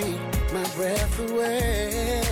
take 0.01 0.53
my 0.53 0.65
breath 0.75 1.31
away. 1.31 2.26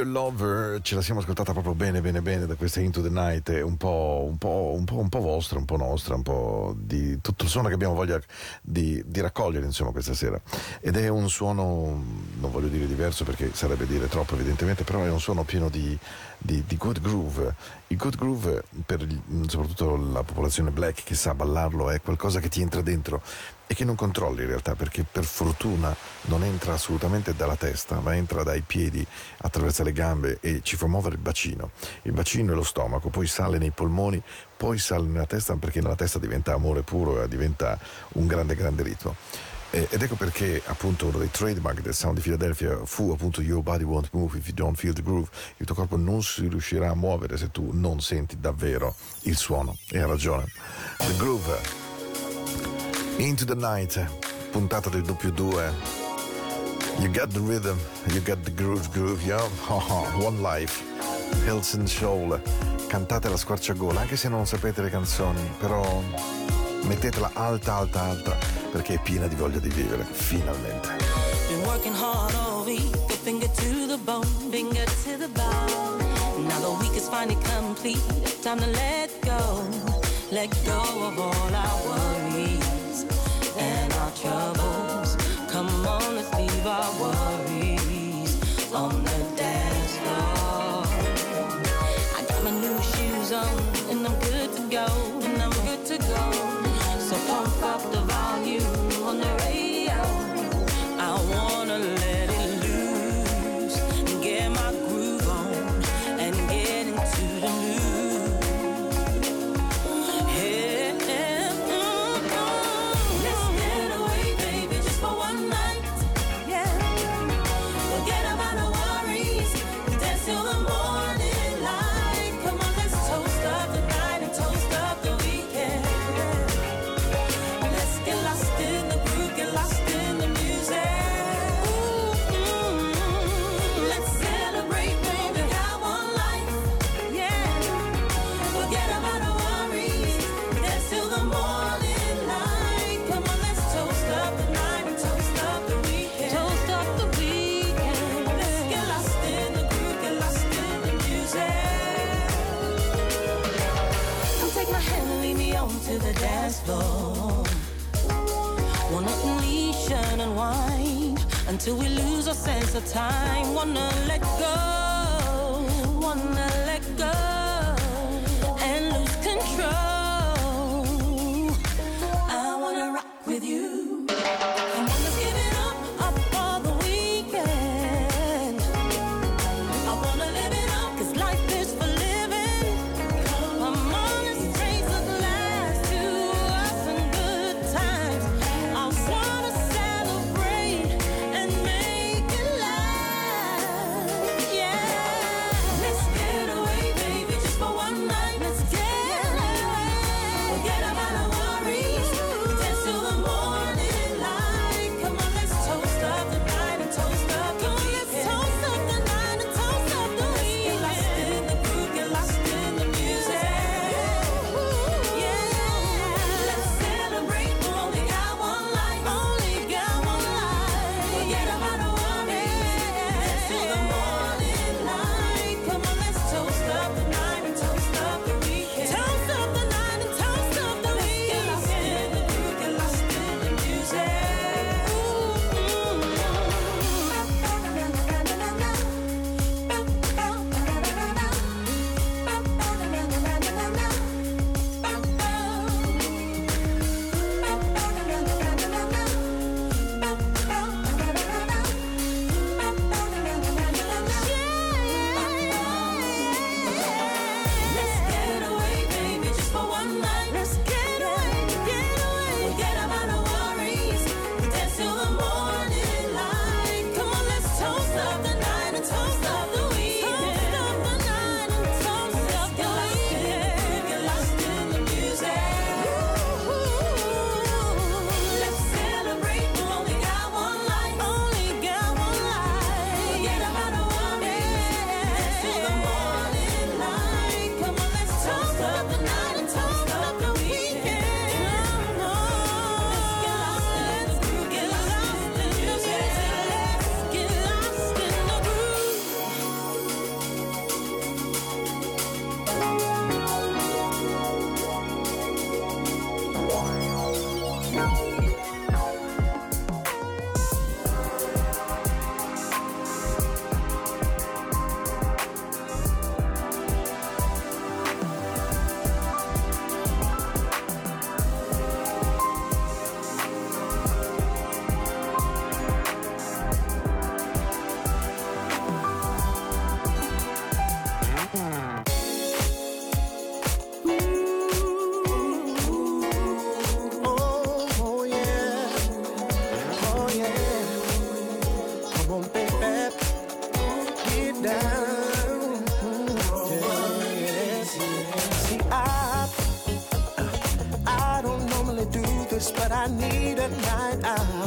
Your 0.00 0.08
Lover, 0.08 0.80
ce 0.80 0.94
la 0.94 1.02
siamo 1.02 1.20
ascoltata 1.20 1.52
proprio 1.52 1.74
bene, 1.74 2.00
bene, 2.00 2.22
bene 2.22 2.46
da 2.46 2.54
questa 2.54 2.80
Into 2.80 3.02
the 3.02 3.10
Night, 3.10 3.48
un 3.62 3.76
po', 3.76 4.26
un 4.26 4.38
po', 4.38 4.72
un 4.74 4.84
po', 4.84 4.96
un 4.96 5.10
po' 5.10 5.20
vostra, 5.20 5.58
un 5.58 5.66
po' 5.66 5.76
nostra, 5.76 6.14
un 6.14 6.22
po' 6.22 6.74
di 6.74 7.20
tutto 7.20 7.44
il 7.44 7.50
suono 7.50 7.68
che 7.68 7.74
abbiamo 7.74 7.92
voglia 7.92 8.18
di, 8.62 9.02
di 9.04 9.20
raccogliere 9.20 9.66
insomma 9.66 9.90
questa 9.90 10.14
sera. 10.14 10.40
Ed 10.80 10.96
è 10.96 11.08
un 11.08 11.28
suono, 11.28 12.02
non 12.40 12.50
voglio 12.50 12.68
dire 12.68 12.86
diverso 12.86 13.24
perché 13.24 13.50
sarebbe 13.52 13.86
dire 13.86 14.08
troppo 14.08 14.34
evidentemente, 14.34 14.84
però 14.84 15.02
è 15.02 15.10
un 15.10 15.20
suono 15.20 15.44
pieno 15.44 15.68
di, 15.68 15.98
di, 16.40 16.64
di 16.66 16.76
good 16.76 17.00
groove. 17.00 17.54
Il 17.88 17.96
good 17.96 18.16
groove 18.16 18.64
per 18.84 19.06
soprattutto 19.46 19.96
la 19.96 20.22
popolazione 20.22 20.70
black 20.70 21.04
che 21.04 21.14
sa 21.14 21.34
ballarlo 21.34 21.90
è 21.90 22.00
qualcosa 22.00 22.40
che 22.40 22.48
ti 22.48 22.60
entra 22.60 22.80
dentro 22.80 23.22
e 23.66 23.74
che 23.74 23.84
non 23.84 23.94
controlli 23.94 24.42
in 24.42 24.48
realtà 24.48 24.74
perché 24.74 25.04
per 25.04 25.24
fortuna 25.24 25.94
non 26.22 26.42
entra 26.42 26.72
assolutamente 26.72 27.36
dalla 27.36 27.54
testa 27.54 28.00
ma 28.00 28.16
entra 28.16 28.42
dai 28.42 28.62
piedi 28.62 29.06
attraverso 29.38 29.84
le 29.84 29.92
gambe 29.92 30.38
e 30.40 30.60
ci 30.62 30.76
fa 30.76 30.88
muovere 30.88 31.14
il 31.14 31.20
bacino 31.20 31.70
il 32.02 32.12
bacino 32.12 32.50
e 32.50 32.54
lo 32.56 32.64
stomaco 32.64 33.10
poi 33.10 33.28
sale 33.28 33.58
nei 33.58 33.70
polmoni 33.70 34.20
poi 34.56 34.78
sale 34.78 35.06
nella 35.06 35.26
testa 35.26 35.54
perché 35.54 35.80
nella 35.80 35.94
testa 35.94 36.18
diventa 36.18 36.52
amore 36.52 36.82
puro 36.82 37.22
e 37.22 37.28
diventa 37.28 37.78
un 38.14 38.26
grande 38.26 38.56
grande 38.56 38.82
ritmo 38.82 39.14
Eh, 39.14 39.59
ed 39.70 40.02
ecco 40.02 40.16
perché 40.16 40.60
appunto 40.66 41.06
uno 41.06 41.18
dei 41.18 41.30
trademark 41.30 41.80
del 41.80 41.94
sound 41.94 42.16
di 42.16 42.22
Philadelphia 42.22 42.80
fu 42.84 43.10
appunto 43.12 43.40
Your 43.40 43.62
body 43.62 43.84
won't 43.84 44.08
move 44.12 44.36
if 44.36 44.46
you 44.46 44.54
don't 44.54 44.76
feel 44.76 44.92
the 44.92 45.02
groove. 45.02 45.28
Il 45.58 45.66
tuo 45.66 45.76
corpo 45.76 45.96
non 45.96 46.22
si 46.22 46.48
riuscirà 46.48 46.90
a 46.90 46.94
muovere 46.94 47.36
se 47.36 47.50
tu 47.50 47.70
non 47.72 48.00
senti 48.00 48.38
davvero 48.40 48.96
il 49.22 49.36
suono. 49.36 49.76
E 49.90 50.00
ha 50.00 50.06
ragione. 50.06 50.46
The 50.98 51.16
Groove. 51.16 51.58
Into 53.18 53.44
the 53.44 53.54
Night, 53.54 54.04
puntata 54.50 54.88
del 54.90 55.02
doppio 55.02 55.30
2. 55.30 55.72
You 56.98 57.10
got 57.10 57.30
the 57.32 57.40
rhythm, 57.40 57.78
you 58.08 58.20
got 58.22 58.42
the 58.42 58.52
groove, 58.52 58.90
groove, 58.90 59.24
yeah? 59.24 59.40
One 60.18 60.40
Life, 60.40 60.82
Hills 61.44 61.74
and 61.74 61.86
Soul. 61.86 62.40
Cantate 62.88 63.28
la 63.28 63.36
squarciagola, 63.36 64.00
anche 64.00 64.16
se 64.16 64.28
non 64.28 64.46
sapete 64.46 64.82
le 64.82 64.90
canzoni, 64.90 65.48
però 65.58 66.02
mettetela 66.90 67.30
alta, 67.34 67.76
alta, 67.76 68.02
alta, 68.02 68.36
perché 68.72 68.94
è 68.94 69.00
piena 69.00 69.28
di 69.28 69.36
voglia 69.36 69.60
di 69.60 69.68
vivere, 69.68 70.04
finalmente. 70.10 70.88
Been 71.48 71.62
working 71.64 71.94
hard 71.94 72.34
all 72.34 72.64
week, 72.64 72.96
finger 73.22 73.48
to 73.48 73.86
the 73.86 73.96
bone, 74.04 74.26
finger 74.50 74.84
to 75.04 75.16
the 75.16 75.28
bone. 75.28 76.48
Now 76.48 76.58
the 76.58 76.70
week 76.80 76.96
is 76.96 77.08
finally 77.08 77.38
complete. 77.54 78.02
Time 78.42 78.58
to 78.58 78.66
let 78.66 79.10
go, 79.22 79.62
let 80.32 80.50
go 80.64 80.80
of 81.06 81.16
all 81.16 81.54
our 81.54 81.78
worries 81.86 83.06
and 83.56 83.92
our 83.92 84.10
troubles. 84.20 85.16
Come 85.48 85.68
on, 85.86 86.16
let's 86.16 86.32
leave 86.34 86.66
our 86.66 86.90
worries 86.98 88.34
on 88.74 89.04
the 89.04 89.18
dance 89.36 89.96
floor. 90.02 90.82
I 92.18 92.22
got 92.26 92.42
my 92.42 92.50
new 92.50 92.76
shoes 92.82 93.32
on 93.32 93.48
and 93.90 94.04
I'm 94.04 94.18
good 94.18 94.50
to 94.56 94.62
go, 94.68 94.86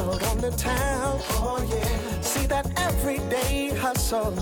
out 0.04 0.22
on 0.30 0.38
the 0.38 0.50
town. 0.50 1.20
Oh, 1.30 1.64
yeah. 1.68 2.20
See 2.20 2.46
that 2.46 2.66
everyday 2.78 3.68
hustle 3.70 4.34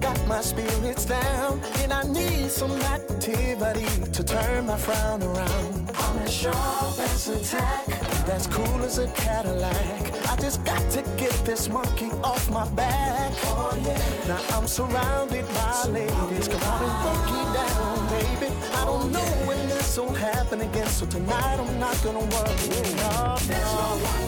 got 0.00 0.26
my 0.28 0.40
spirits 0.40 1.04
down, 1.04 1.60
and 1.80 1.92
I 1.92 2.02
need 2.04 2.50
some 2.50 2.70
activity 2.82 3.86
to 4.12 4.22
turn 4.22 4.66
my 4.66 4.76
frown 4.76 5.22
around. 5.22 5.90
I'm 5.94 6.18
as 6.18 6.32
sharp 6.32 6.98
as 6.98 7.28
a 7.28 7.38
tack, 7.44 7.86
that's 8.26 8.46
cool 8.46 8.82
as 8.82 8.98
a 8.98 9.08
Cadillac. 9.08 10.28
I 10.30 10.36
just 10.36 10.64
got 10.64 10.82
to 10.92 11.02
get 11.16 11.32
this 11.44 11.68
monkey 11.68 12.10
off 12.22 12.48
my 12.50 12.68
back. 12.70 13.32
Oh 13.44 13.76
yeah. 13.84 14.28
Now 14.28 14.56
I'm 14.56 14.66
surrounded 14.66 15.46
by 15.48 15.84
ladies. 15.88 16.48
Come 16.48 16.62
on 16.62 16.82
and 16.84 16.96
funky 17.04 17.42
down, 17.58 18.08
baby. 18.08 18.54
I 18.74 18.84
don't 18.84 19.10
know 19.10 19.30
when 19.48 19.68
this 19.68 19.98
will 19.98 20.14
happen 20.14 20.60
again, 20.60 20.86
so 20.86 21.06
tonight 21.06 21.58
I'm 21.58 21.78
not 21.80 22.00
gonna 22.04 22.20
worry. 22.20 22.94
No, 22.96 23.36
no 23.48 24.27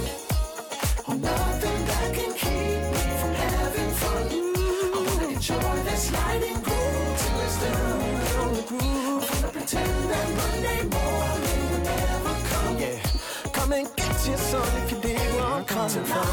and 13.80 13.96
get 13.96 14.26
your 14.26 14.36
son 14.36 14.82
if 14.82 14.90
you 14.90 15.00
dig 15.00 15.16
where 15.16 15.42
I'm 15.42 15.64
coming 15.64 16.04
from. 16.04 16.26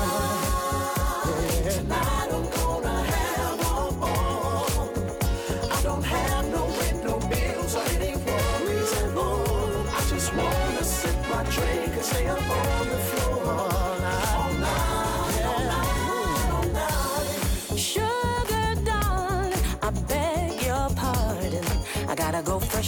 Yeah. 1.64 1.70
Tonight 1.70 2.27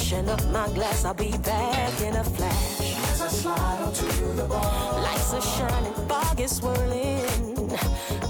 freshen 0.09 0.29
up 0.29 0.43
my 0.47 0.67
glass. 0.73 1.05
I'll 1.05 1.13
be 1.13 1.31
back 1.37 2.01
in 2.01 2.15
a 2.15 2.23
flash. 2.23 2.79
As 3.11 3.21
I 3.21 3.27
slide 3.27 3.81
onto 3.81 4.33
the 4.33 4.43
bar. 4.43 5.01
Lights 5.01 5.33
are 5.33 5.41
shining, 5.41 5.93
fog 6.07 6.39
is 6.39 6.55
swirling. 6.55 7.67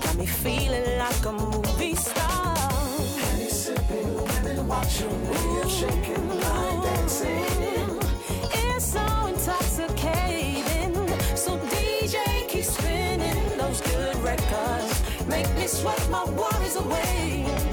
Got 0.04 0.16
me 0.16 0.26
feeling 0.26 0.98
like 0.98 1.26
a 1.26 1.32
movie 1.32 1.96
star. 1.96 2.58
And 3.32 3.50
sipping, 3.50 4.16
women 4.16 4.68
watching, 4.68 5.30
me 5.30 5.70
shaking, 5.70 6.28
line 6.42 6.82
dancing. 6.84 8.00
It's 8.52 8.86
so 8.86 9.06
intoxicating. 9.28 10.96
So 11.36 11.58
DJ 11.72 12.48
keep 12.48 12.64
spinning 12.64 13.58
those 13.58 13.82
good 13.82 14.16
records. 14.18 15.02
Make 15.28 15.50
me 15.56 15.68
sweat 15.68 16.10
my 16.10 16.26
worries. 16.26 16.76
Away 16.76 17.69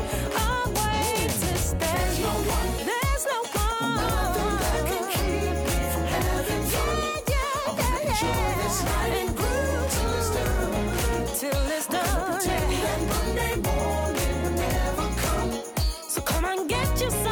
what. 17.02 17.25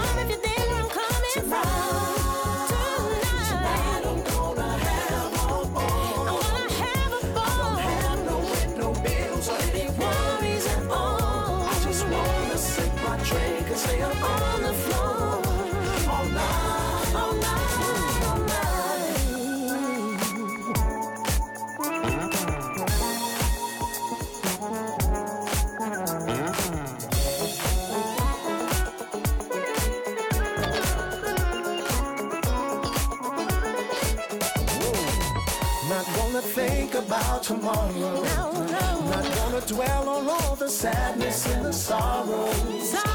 About 37.24 37.42
tomorrow. 37.42 37.90
No, 37.92 38.52
no. 38.52 39.00
Not 39.10 39.34
gonna 39.36 39.60
dwell 39.66 40.08
on 40.08 40.28
all 40.28 40.56
the 40.56 40.68
sadness 40.68 41.46
and 41.46 41.64
the 41.64 41.72
sorrow. 41.72 42.52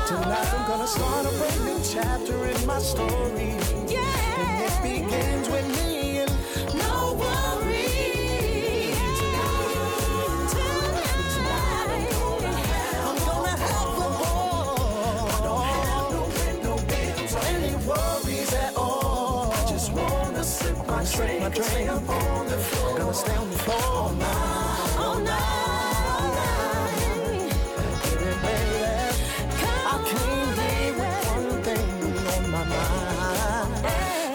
Tonight 0.08 0.54
I'm 0.54 0.68
gonna 0.68 0.88
start 0.88 1.26
a 1.26 1.32
brand 1.38 1.66
new 1.66 1.80
chapter 1.84 2.46
in 2.48 2.66
my 2.66 2.80
story. 2.80 3.58
And 3.92 4.64
it 4.68 4.82
begins 4.84 5.50
with 5.50 5.68
me 5.78 5.99
sip 21.20 21.42
my 21.42 21.50
drink, 21.50 22.10
on 22.10 22.48
the 22.48 22.58
floor. 22.58 22.98
Gonna 22.98 23.14
stay 23.14 23.36
on 23.36 23.50
the 23.50 23.58
floor 23.58 23.84
all 23.84 24.12
night, 24.12 24.96
All 24.98 25.20
night, 25.20 26.06
all 26.16 26.28
night. 26.40 27.50
baby, 28.04 28.32
baby. 28.46 28.84
I 29.92 29.96
came 30.10 30.52
here 30.62 30.94
with 31.00 31.28
one 31.34 31.64
thing 31.68 31.90
on 32.34 32.44
my 32.56 32.64
mind. 32.74 33.72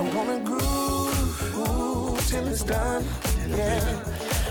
I'm 0.01 0.09
gonna 0.17 0.41
groove 0.41 1.57
ooh, 1.59 2.17
till 2.29 2.49
it's 2.49 2.63
done. 2.65 3.05
Yeah. 3.49 4.03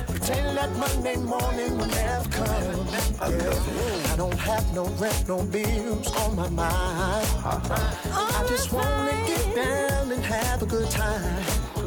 Pretend 0.08 0.58
that 0.58 0.72
Monday 0.78 1.18
morning 1.18 1.78
will 1.78 1.88
never 1.88 2.30
come. 2.30 2.88
Yeah. 3.22 4.12
I 4.12 4.16
don't 4.18 4.40
have 4.40 4.66
no 4.74 4.86
rent, 5.02 5.28
no 5.28 5.44
bills 5.44 6.08
on 6.22 6.36
my 6.36 6.50
mind. 6.50 7.28
I 7.46 8.46
just 8.48 8.72
wanna 8.72 9.16
get 9.28 9.56
down 9.56 10.12
and 10.12 10.24
have 10.24 10.62
a 10.64 10.66
good 10.66 10.90
time. 10.90 11.83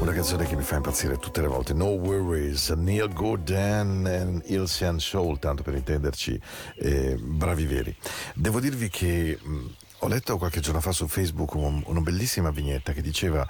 Una 0.00 0.12
canzone 0.12 0.46
che 0.46 0.56
mi 0.56 0.62
fa 0.62 0.76
impazzire 0.76 1.16
tutte 1.18 1.40
le 1.40 1.46
volte. 1.46 1.74
No 1.74 1.86
Worries, 1.86 2.70
Neil 2.70 3.12
Gordon 3.12 4.42
e 4.44 4.52
Ilse 4.52 4.98
Soul, 4.98 5.38
tanto 5.38 5.62
per 5.62 5.74
intenderci, 5.74 6.40
eh, 6.76 7.16
bravi 7.18 7.64
veri. 7.66 7.96
Devo 8.34 8.58
dirvi 8.58 8.88
che 8.88 9.38
mh, 9.40 9.66
ho 10.00 10.08
letto 10.08 10.36
qualche 10.38 10.60
giorno 10.60 10.80
fa 10.80 10.90
su 10.90 11.06
Facebook 11.06 11.54
un- 11.54 11.82
una 11.86 12.00
bellissima 12.00 12.50
vignetta 12.50 12.92
che 12.92 13.00
diceva 13.02 13.46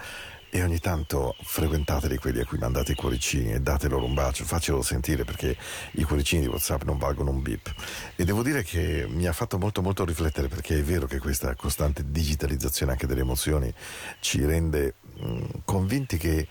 e 0.55 0.63
ogni 0.63 0.81
tanto 0.81 1.35
frequentateli 1.41 2.19
quelli 2.19 2.41
a 2.41 2.45
cui 2.45 2.59
mandate 2.59 2.93
i 2.93 2.95
cuoricini 2.95 3.55
e 3.55 3.61
date 3.61 3.89
loro 3.89 4.05
un 4.05 4.13
bacio, 4.13 4.45
faccelo 4.45 4.83
sentire 4.83 5.25
perché 5.25 5.57
i 5.93 6.03
cuoricini 6.03 6.43
di 6.43 6.47
WhatsApp 6.47 6.83
non 6.83 6.99
valgono 6.99 7.31
un 7.31 7.41
bip. 7.41 7.75
E 8.15 8.25
devo 8.27 8.43
dire 8.43 8.63
che 8.63 9.07
mi 9.09 9.27
ha 9.27 9.33
fatto 9.33 9.57
molto 9.57 9.81
molto 9.81 10.05
riflettere 10.05 10.49
perché 10.49 10.79
è 10.79 10.83
vero 10.83 11.07
che 11.07 11.21
questa 11.21 11.55
costante 11.55 12.05
digitalizzazione 12.07 12.93
anche 12.93 13.07
delle 13.07 13.23
emozioni 13.23 13.73
ci 14.21 14.45
rende 14.45 14.97
mh, 15.21 15.45
convinti 15.65 16.19
che 16.19 16.47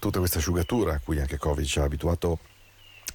tutta 0.00 0.18
questa 0.18 0.38
asciugatura 0.38 0.94
a 0.94 0.98
cui 0.98 1.20
anche 1.20 1.38
Covid 1.38 1.64
ci 1.64 1.78
ha 1.78 1.84
abituato 1.84 2.40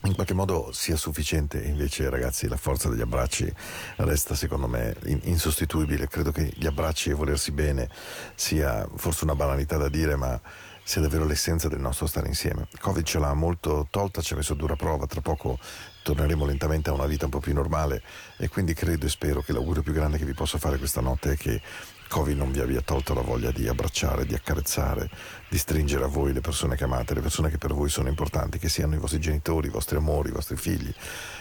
in 0.04 0.16
qualche 0.16 0.34
modo 0.34 0.72
sia 0.72 0.95
sufficiente, 0.95 1.62
invece 1.62 2.10
ragazzi 2.10 2.47
la 2.47 2.58
forza 2.58 2.89
degli 2.89 3.02
abbracci 3.02 3.52
resta 3.97 4.34
secondo 4.34 4.68
me 4.68 4.95
in- 5.06 5.20
insostituibile, 5.24 6.08
credo 6.08 6.32
che 6.32 6.52
gli 6.56 6.66
abbracci 6.66 7.12
e 7.12 7.14
volersi 7.14 7.52
bene 7.52 7.89
sia 8.34 8.88
forse 8.95 9.24
una 9.26 9.36
banalità 9.36 9.78
da 9.78 9.89
dire 9.89 10.16
ma 10.16 10.39
sia 10.84 11.02
davvero 11.02 11.26
l'essenza 11.26 11.68
del 11.68 11.80
nostro 11.80 12.08
stare 12.08 12.28
insieme. 12.28 12.68
Covid 12.80 13.06
ce 13.06 13.20
l'ha 13.20 13.34
molto 13.34 13.88
tolta, 13.89 14.22
ci 14.22 14.34
ha 14.34 14.36
messo 14.36 14.56
dura 14.56 14.76
prova, 14.76 15.06
tra 15.06 15.22
poco 15.22 15.60
torneremo 16.04 16.45
lentamente 16.45 16.89
a 16.89 16.93
una 16.93 17.06
vita 17.06 17.26
un 17.26 17.32
po' 17.32 17.39
più 17.39 17.54
normale 17.54 18.02
e 18.38 18.49
quindi 18.49 18.74
credo 18.74 19.06
e 19.06 19.10
spero 19.10 19.41
che 19.41 19.54
l'augurio 19.54 19.84
più 19.84 19.93
grande 19.93 20.18
che 20.18 20.26
vi 20.26 20.34
posso 20.34 20.58
fare 20.58 20.78
questa 20.80 20.99
notte 20.99 21.34
è 21.34 21.38
che 21.38 21.62
Covid 22.12 22.36
non 22.36 22.51
vi 22.51 22.59
abbia 22.59 22.82
tolto 22.82 23.14
la 23.14 23.22
voglia 23.22 23.51
di 23.51 23.70
abbracciare, 23.70 24.26
di 24.26 24.34
accarezzare, 24.34 25.09
di 25.47 25.57
stringere 25.57 26.03
a 26.03 26.07
voi 26.07 26.34
le 26.34 26.41
persone 26.41 26.76
che 26.76 26.84
amate, 26.84 27.14
le 27.14 27.22
persone 27.22 27.49
che 27.49 27.57
per 27.57 27.74
voi 27.74 27.88
sono 27.88 28.09
importanti, 28.09 28.59
che 28.59 28.68
siano 28.68 28.95
i 28.95 28.97
vostri 28.97 29.22
genitori, 29.22 29.68
i 29.68 29.72
vostri 29.72 29.95
amori, 29.95 30.28
i 30.28 30.34
vostri 30.34 30.57
figli, 30.57 30.93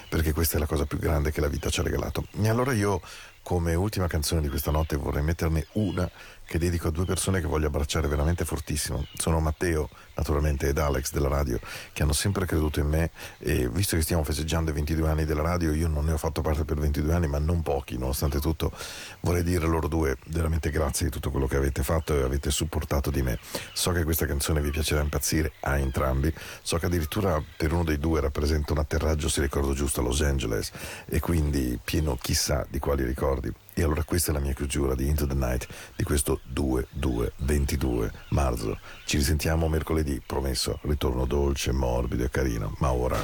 perché 0.09 0.33
questa 0.33 0.59
è 0.59 0.61
la 0.61 0.67
cosa 0.67 0.87
più 0.87 0.99
grande 0.99 1.33
che 1.33 1.41
la 1.41 1.49
vita 1.49 1.71
ci 1.71 1.81
ha 1.81 1.83
regalato. 1.83 2.25
E 2.41 2.49
allora 2.49 2.73
io 2.73 3.01
come 3.43 3.75
ultima 3.75 4.07
canzone 4.07 4.43
di 4.43 4.49
questa 4.49 4.71
notte 4.71 4.95
vorrei 4.95 5.25
metterne 5.25 5.67
una 5.73 6.09
che 6.51 6.59
dedico 6.59 6.89
a 6.89 6.91
due 6.91 7.05
persone 7.05 7.41
che 7.41 7.47
voglio 7.47 7.69
abbracciare 7.69 8.09
veramente 8.09 8.45
fortissimo. 8.45 9.07
Sono 9.15 9.39
Matteo, 9.39 9.89
naturalmente, 10.17 10.67
ed 10.67 10.79
Alex 10.79 11.13
della 11.13 11.29
radio, 11.29 11.61
che 11.93 12.03
hanno 12.03 12.13
sempre 12.13 12.45
creduto 12.45 12.81
in 12.81 12.89
me 12.89 13.13
e 13.39 13.69
visto 13.69 13.95
che 13.95 14.03
stiamo 14.03 14.25
festeggiando 14.25 14.73
i 14.73 14.75
22 14.75 15.09
anni 15.09 15.25
della 15.25 15.43
radio, 15.43 15.73
io 15.73 15.87
non 15.87 16.07
ne 16.07 16.11
ho 16.11 16.17
fatto 16.17 16.41
parte 16.41 16.65
per 16.65 16.81
22 16.81 17.15
anni, 17.15 17.29
ma 17.29 17.39
non 17.39 17.63
pochi, 17.63 17.97
nonostante 17.97 18.41
tutto, 18.41 18.73
vorrei 19.21 19.45
dire 19.45 19.65
loro 19.69 19.87
due 19.87 20.17
veramente 20.27 20.71
grazie 20.71 21.07
di 21.07 21.13
tutto 21.13 21.31
quello 21.31 21.47
che 21.47 21.55
avete 21.55 21.85
fatto 21.85 22.19
e 22.19 22.23
avete 22.23 22.51
supportato 22.51 23.13
di 23.13 23.23
me. 23.23 23.39
So 23.73 23.93
che 23.93 24.03
questa 24.03 24.27
canzone 24.27 24.61
vi 24.61 24.71
piacerà 24.71 25.03
impazzire 25.03 25.53
a 25.61 25.79
entrambi, 25.79 26.35
so 26.63 26.79
che 26.79 26.87
addirittura 26.87 27.41
per 27.57 27.73
uno 27.73 27.85
dei 27.85 28.01
due 28.01 28.21
rappresenta 28.21 28.73
un 28.73 28.81
atterraggio, 28.81 29.29
se 29.29 29.41
ricordo 29.41 29.73
giusto, 29.73 30.01
a 30.01 30.03
Los 30.03 30.21
Angeles 30.21 30.73
e 31.07 31.21
quindi 31.21 31.79
pieno 31.81 32.19
chissà 32.21 32.67
di 32.69 32.81
quali 32.81 33.05
ricordi. 33.05 33.55
E 33.81 33.83
allora 33.83 34.05
questa 34.05 34.31
è 34.31 34.35
la 34.35 34.41
mia 34.41 34.53
chiusura 34.53 34.95
di 34.95 35.09
Into 35.09 35.27
the 35.27 35.33
Night 35.33 35.67
di 35.97 36.05
questo 36.05 36.43
2-2-22 36.55 38.11
marzo. 38.29 38.79
Ci 39.07 39.17
risentiamo 39.17 39.69
mercoledì, 39.69 40.21
promesso, 40.25 40.81
ritorno 40.83 41.25
dolce, 41.25 41.73
morbido 41.73 42.23
e 42.23 42.29
carino, 42.29 42.75
ma 42.81 42.93
ora 42.93 43.19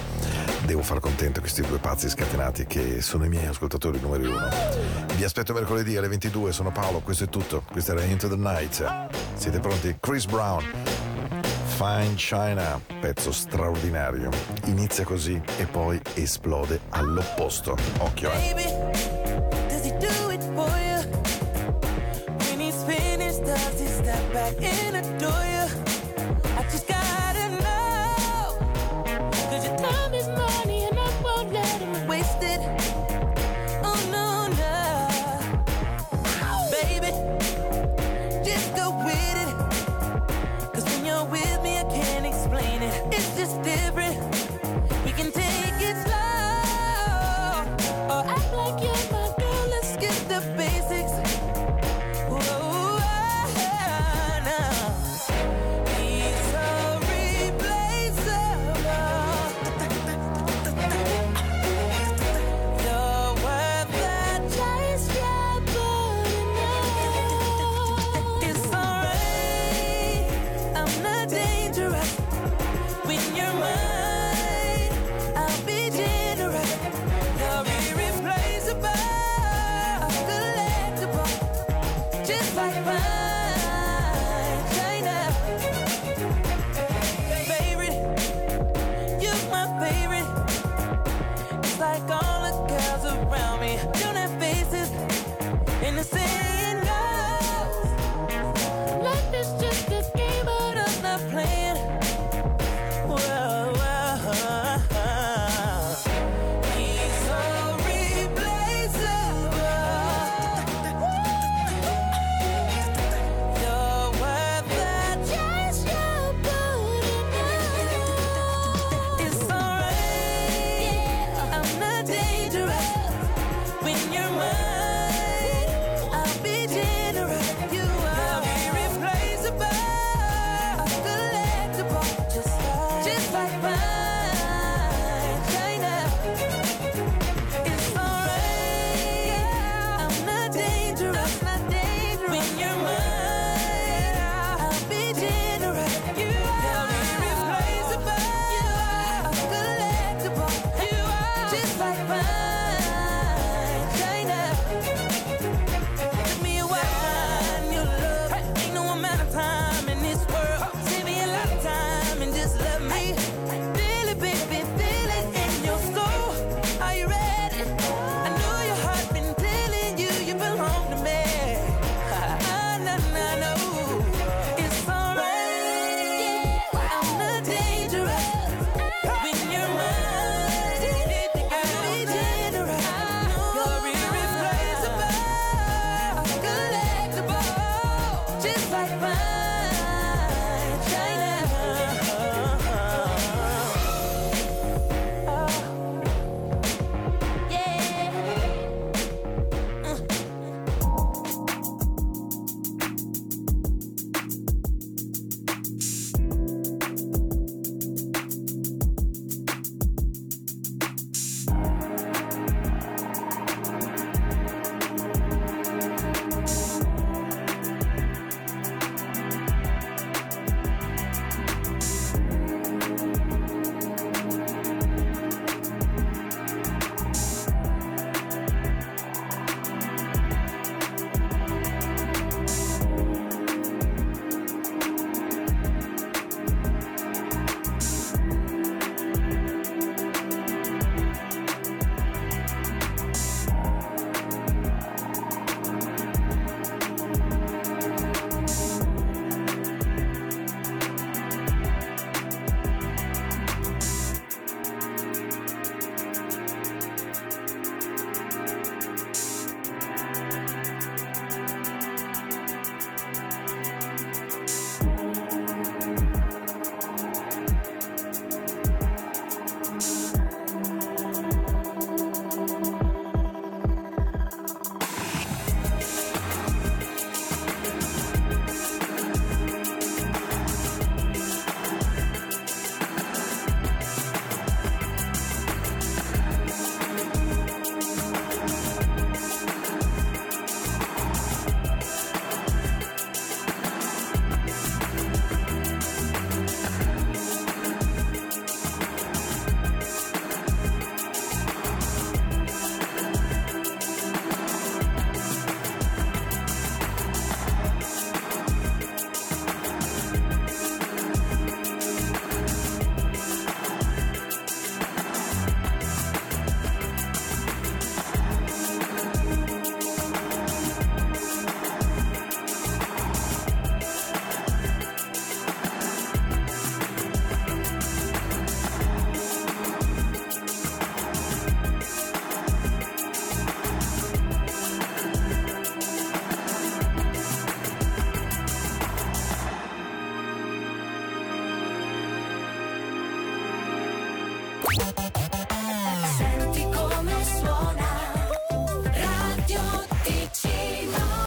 devo 0.65 0.81
far 0.81 1.01
contento 1.01 1.41
questi 1.41 1.61
due 1.61 1.77
pazzi 1.77 2.09
scatenati 2.09 2.65
che 2.65 3.03
sono 3.03 3.27
i 3.27 3.29
miei 3.29 3.45
ascoltatori 3.45 4.01
numeri 4.01 4.25
uno. 4.25 4.49
Vi 5.15 5.25
aspetto 5.25 5.53
mercoledì 5.53 5.95
alle 5.99 6.09
22, 6.09 6.53
sono 6.53 6.73
Paolo, 6.73 7.01
questo 7.01 7.25
è 7.25 7.29
tutto, 7.29 7.63
questa 7.71 7.93
era 7.93 8.05
Into 8.05 8.27
the 8.27 8.37
Night. 8.37 9.09
Siete 9.35 9.61
pronti? 9.61 9.95
Chris 10.01 10.25
Brown. 10.25 10.65
Fine 11.77 12.15
China, 12.15 12.81
pezzo 12.99 13.31
straordinario. 13.31 14.31
Inizia 14.65 15.05
così 15.05 15.39
e 15.59 15.67
poi 15.67 16.01
esplode 16.15 16.81
all'opposto. 16.89 17.77
Occhio, 17.99 18.31
eh. 18.33 19.17
When 22.39 22.61
he's 22.61 22.83
finished, 22.85 23.45
does 23.45 23.79
he 23.81 23.87
step 23.87 24.33
back 24.33 24.55
and 24.63 24.97
adore 24.97 25.45
you? 25.45 25.56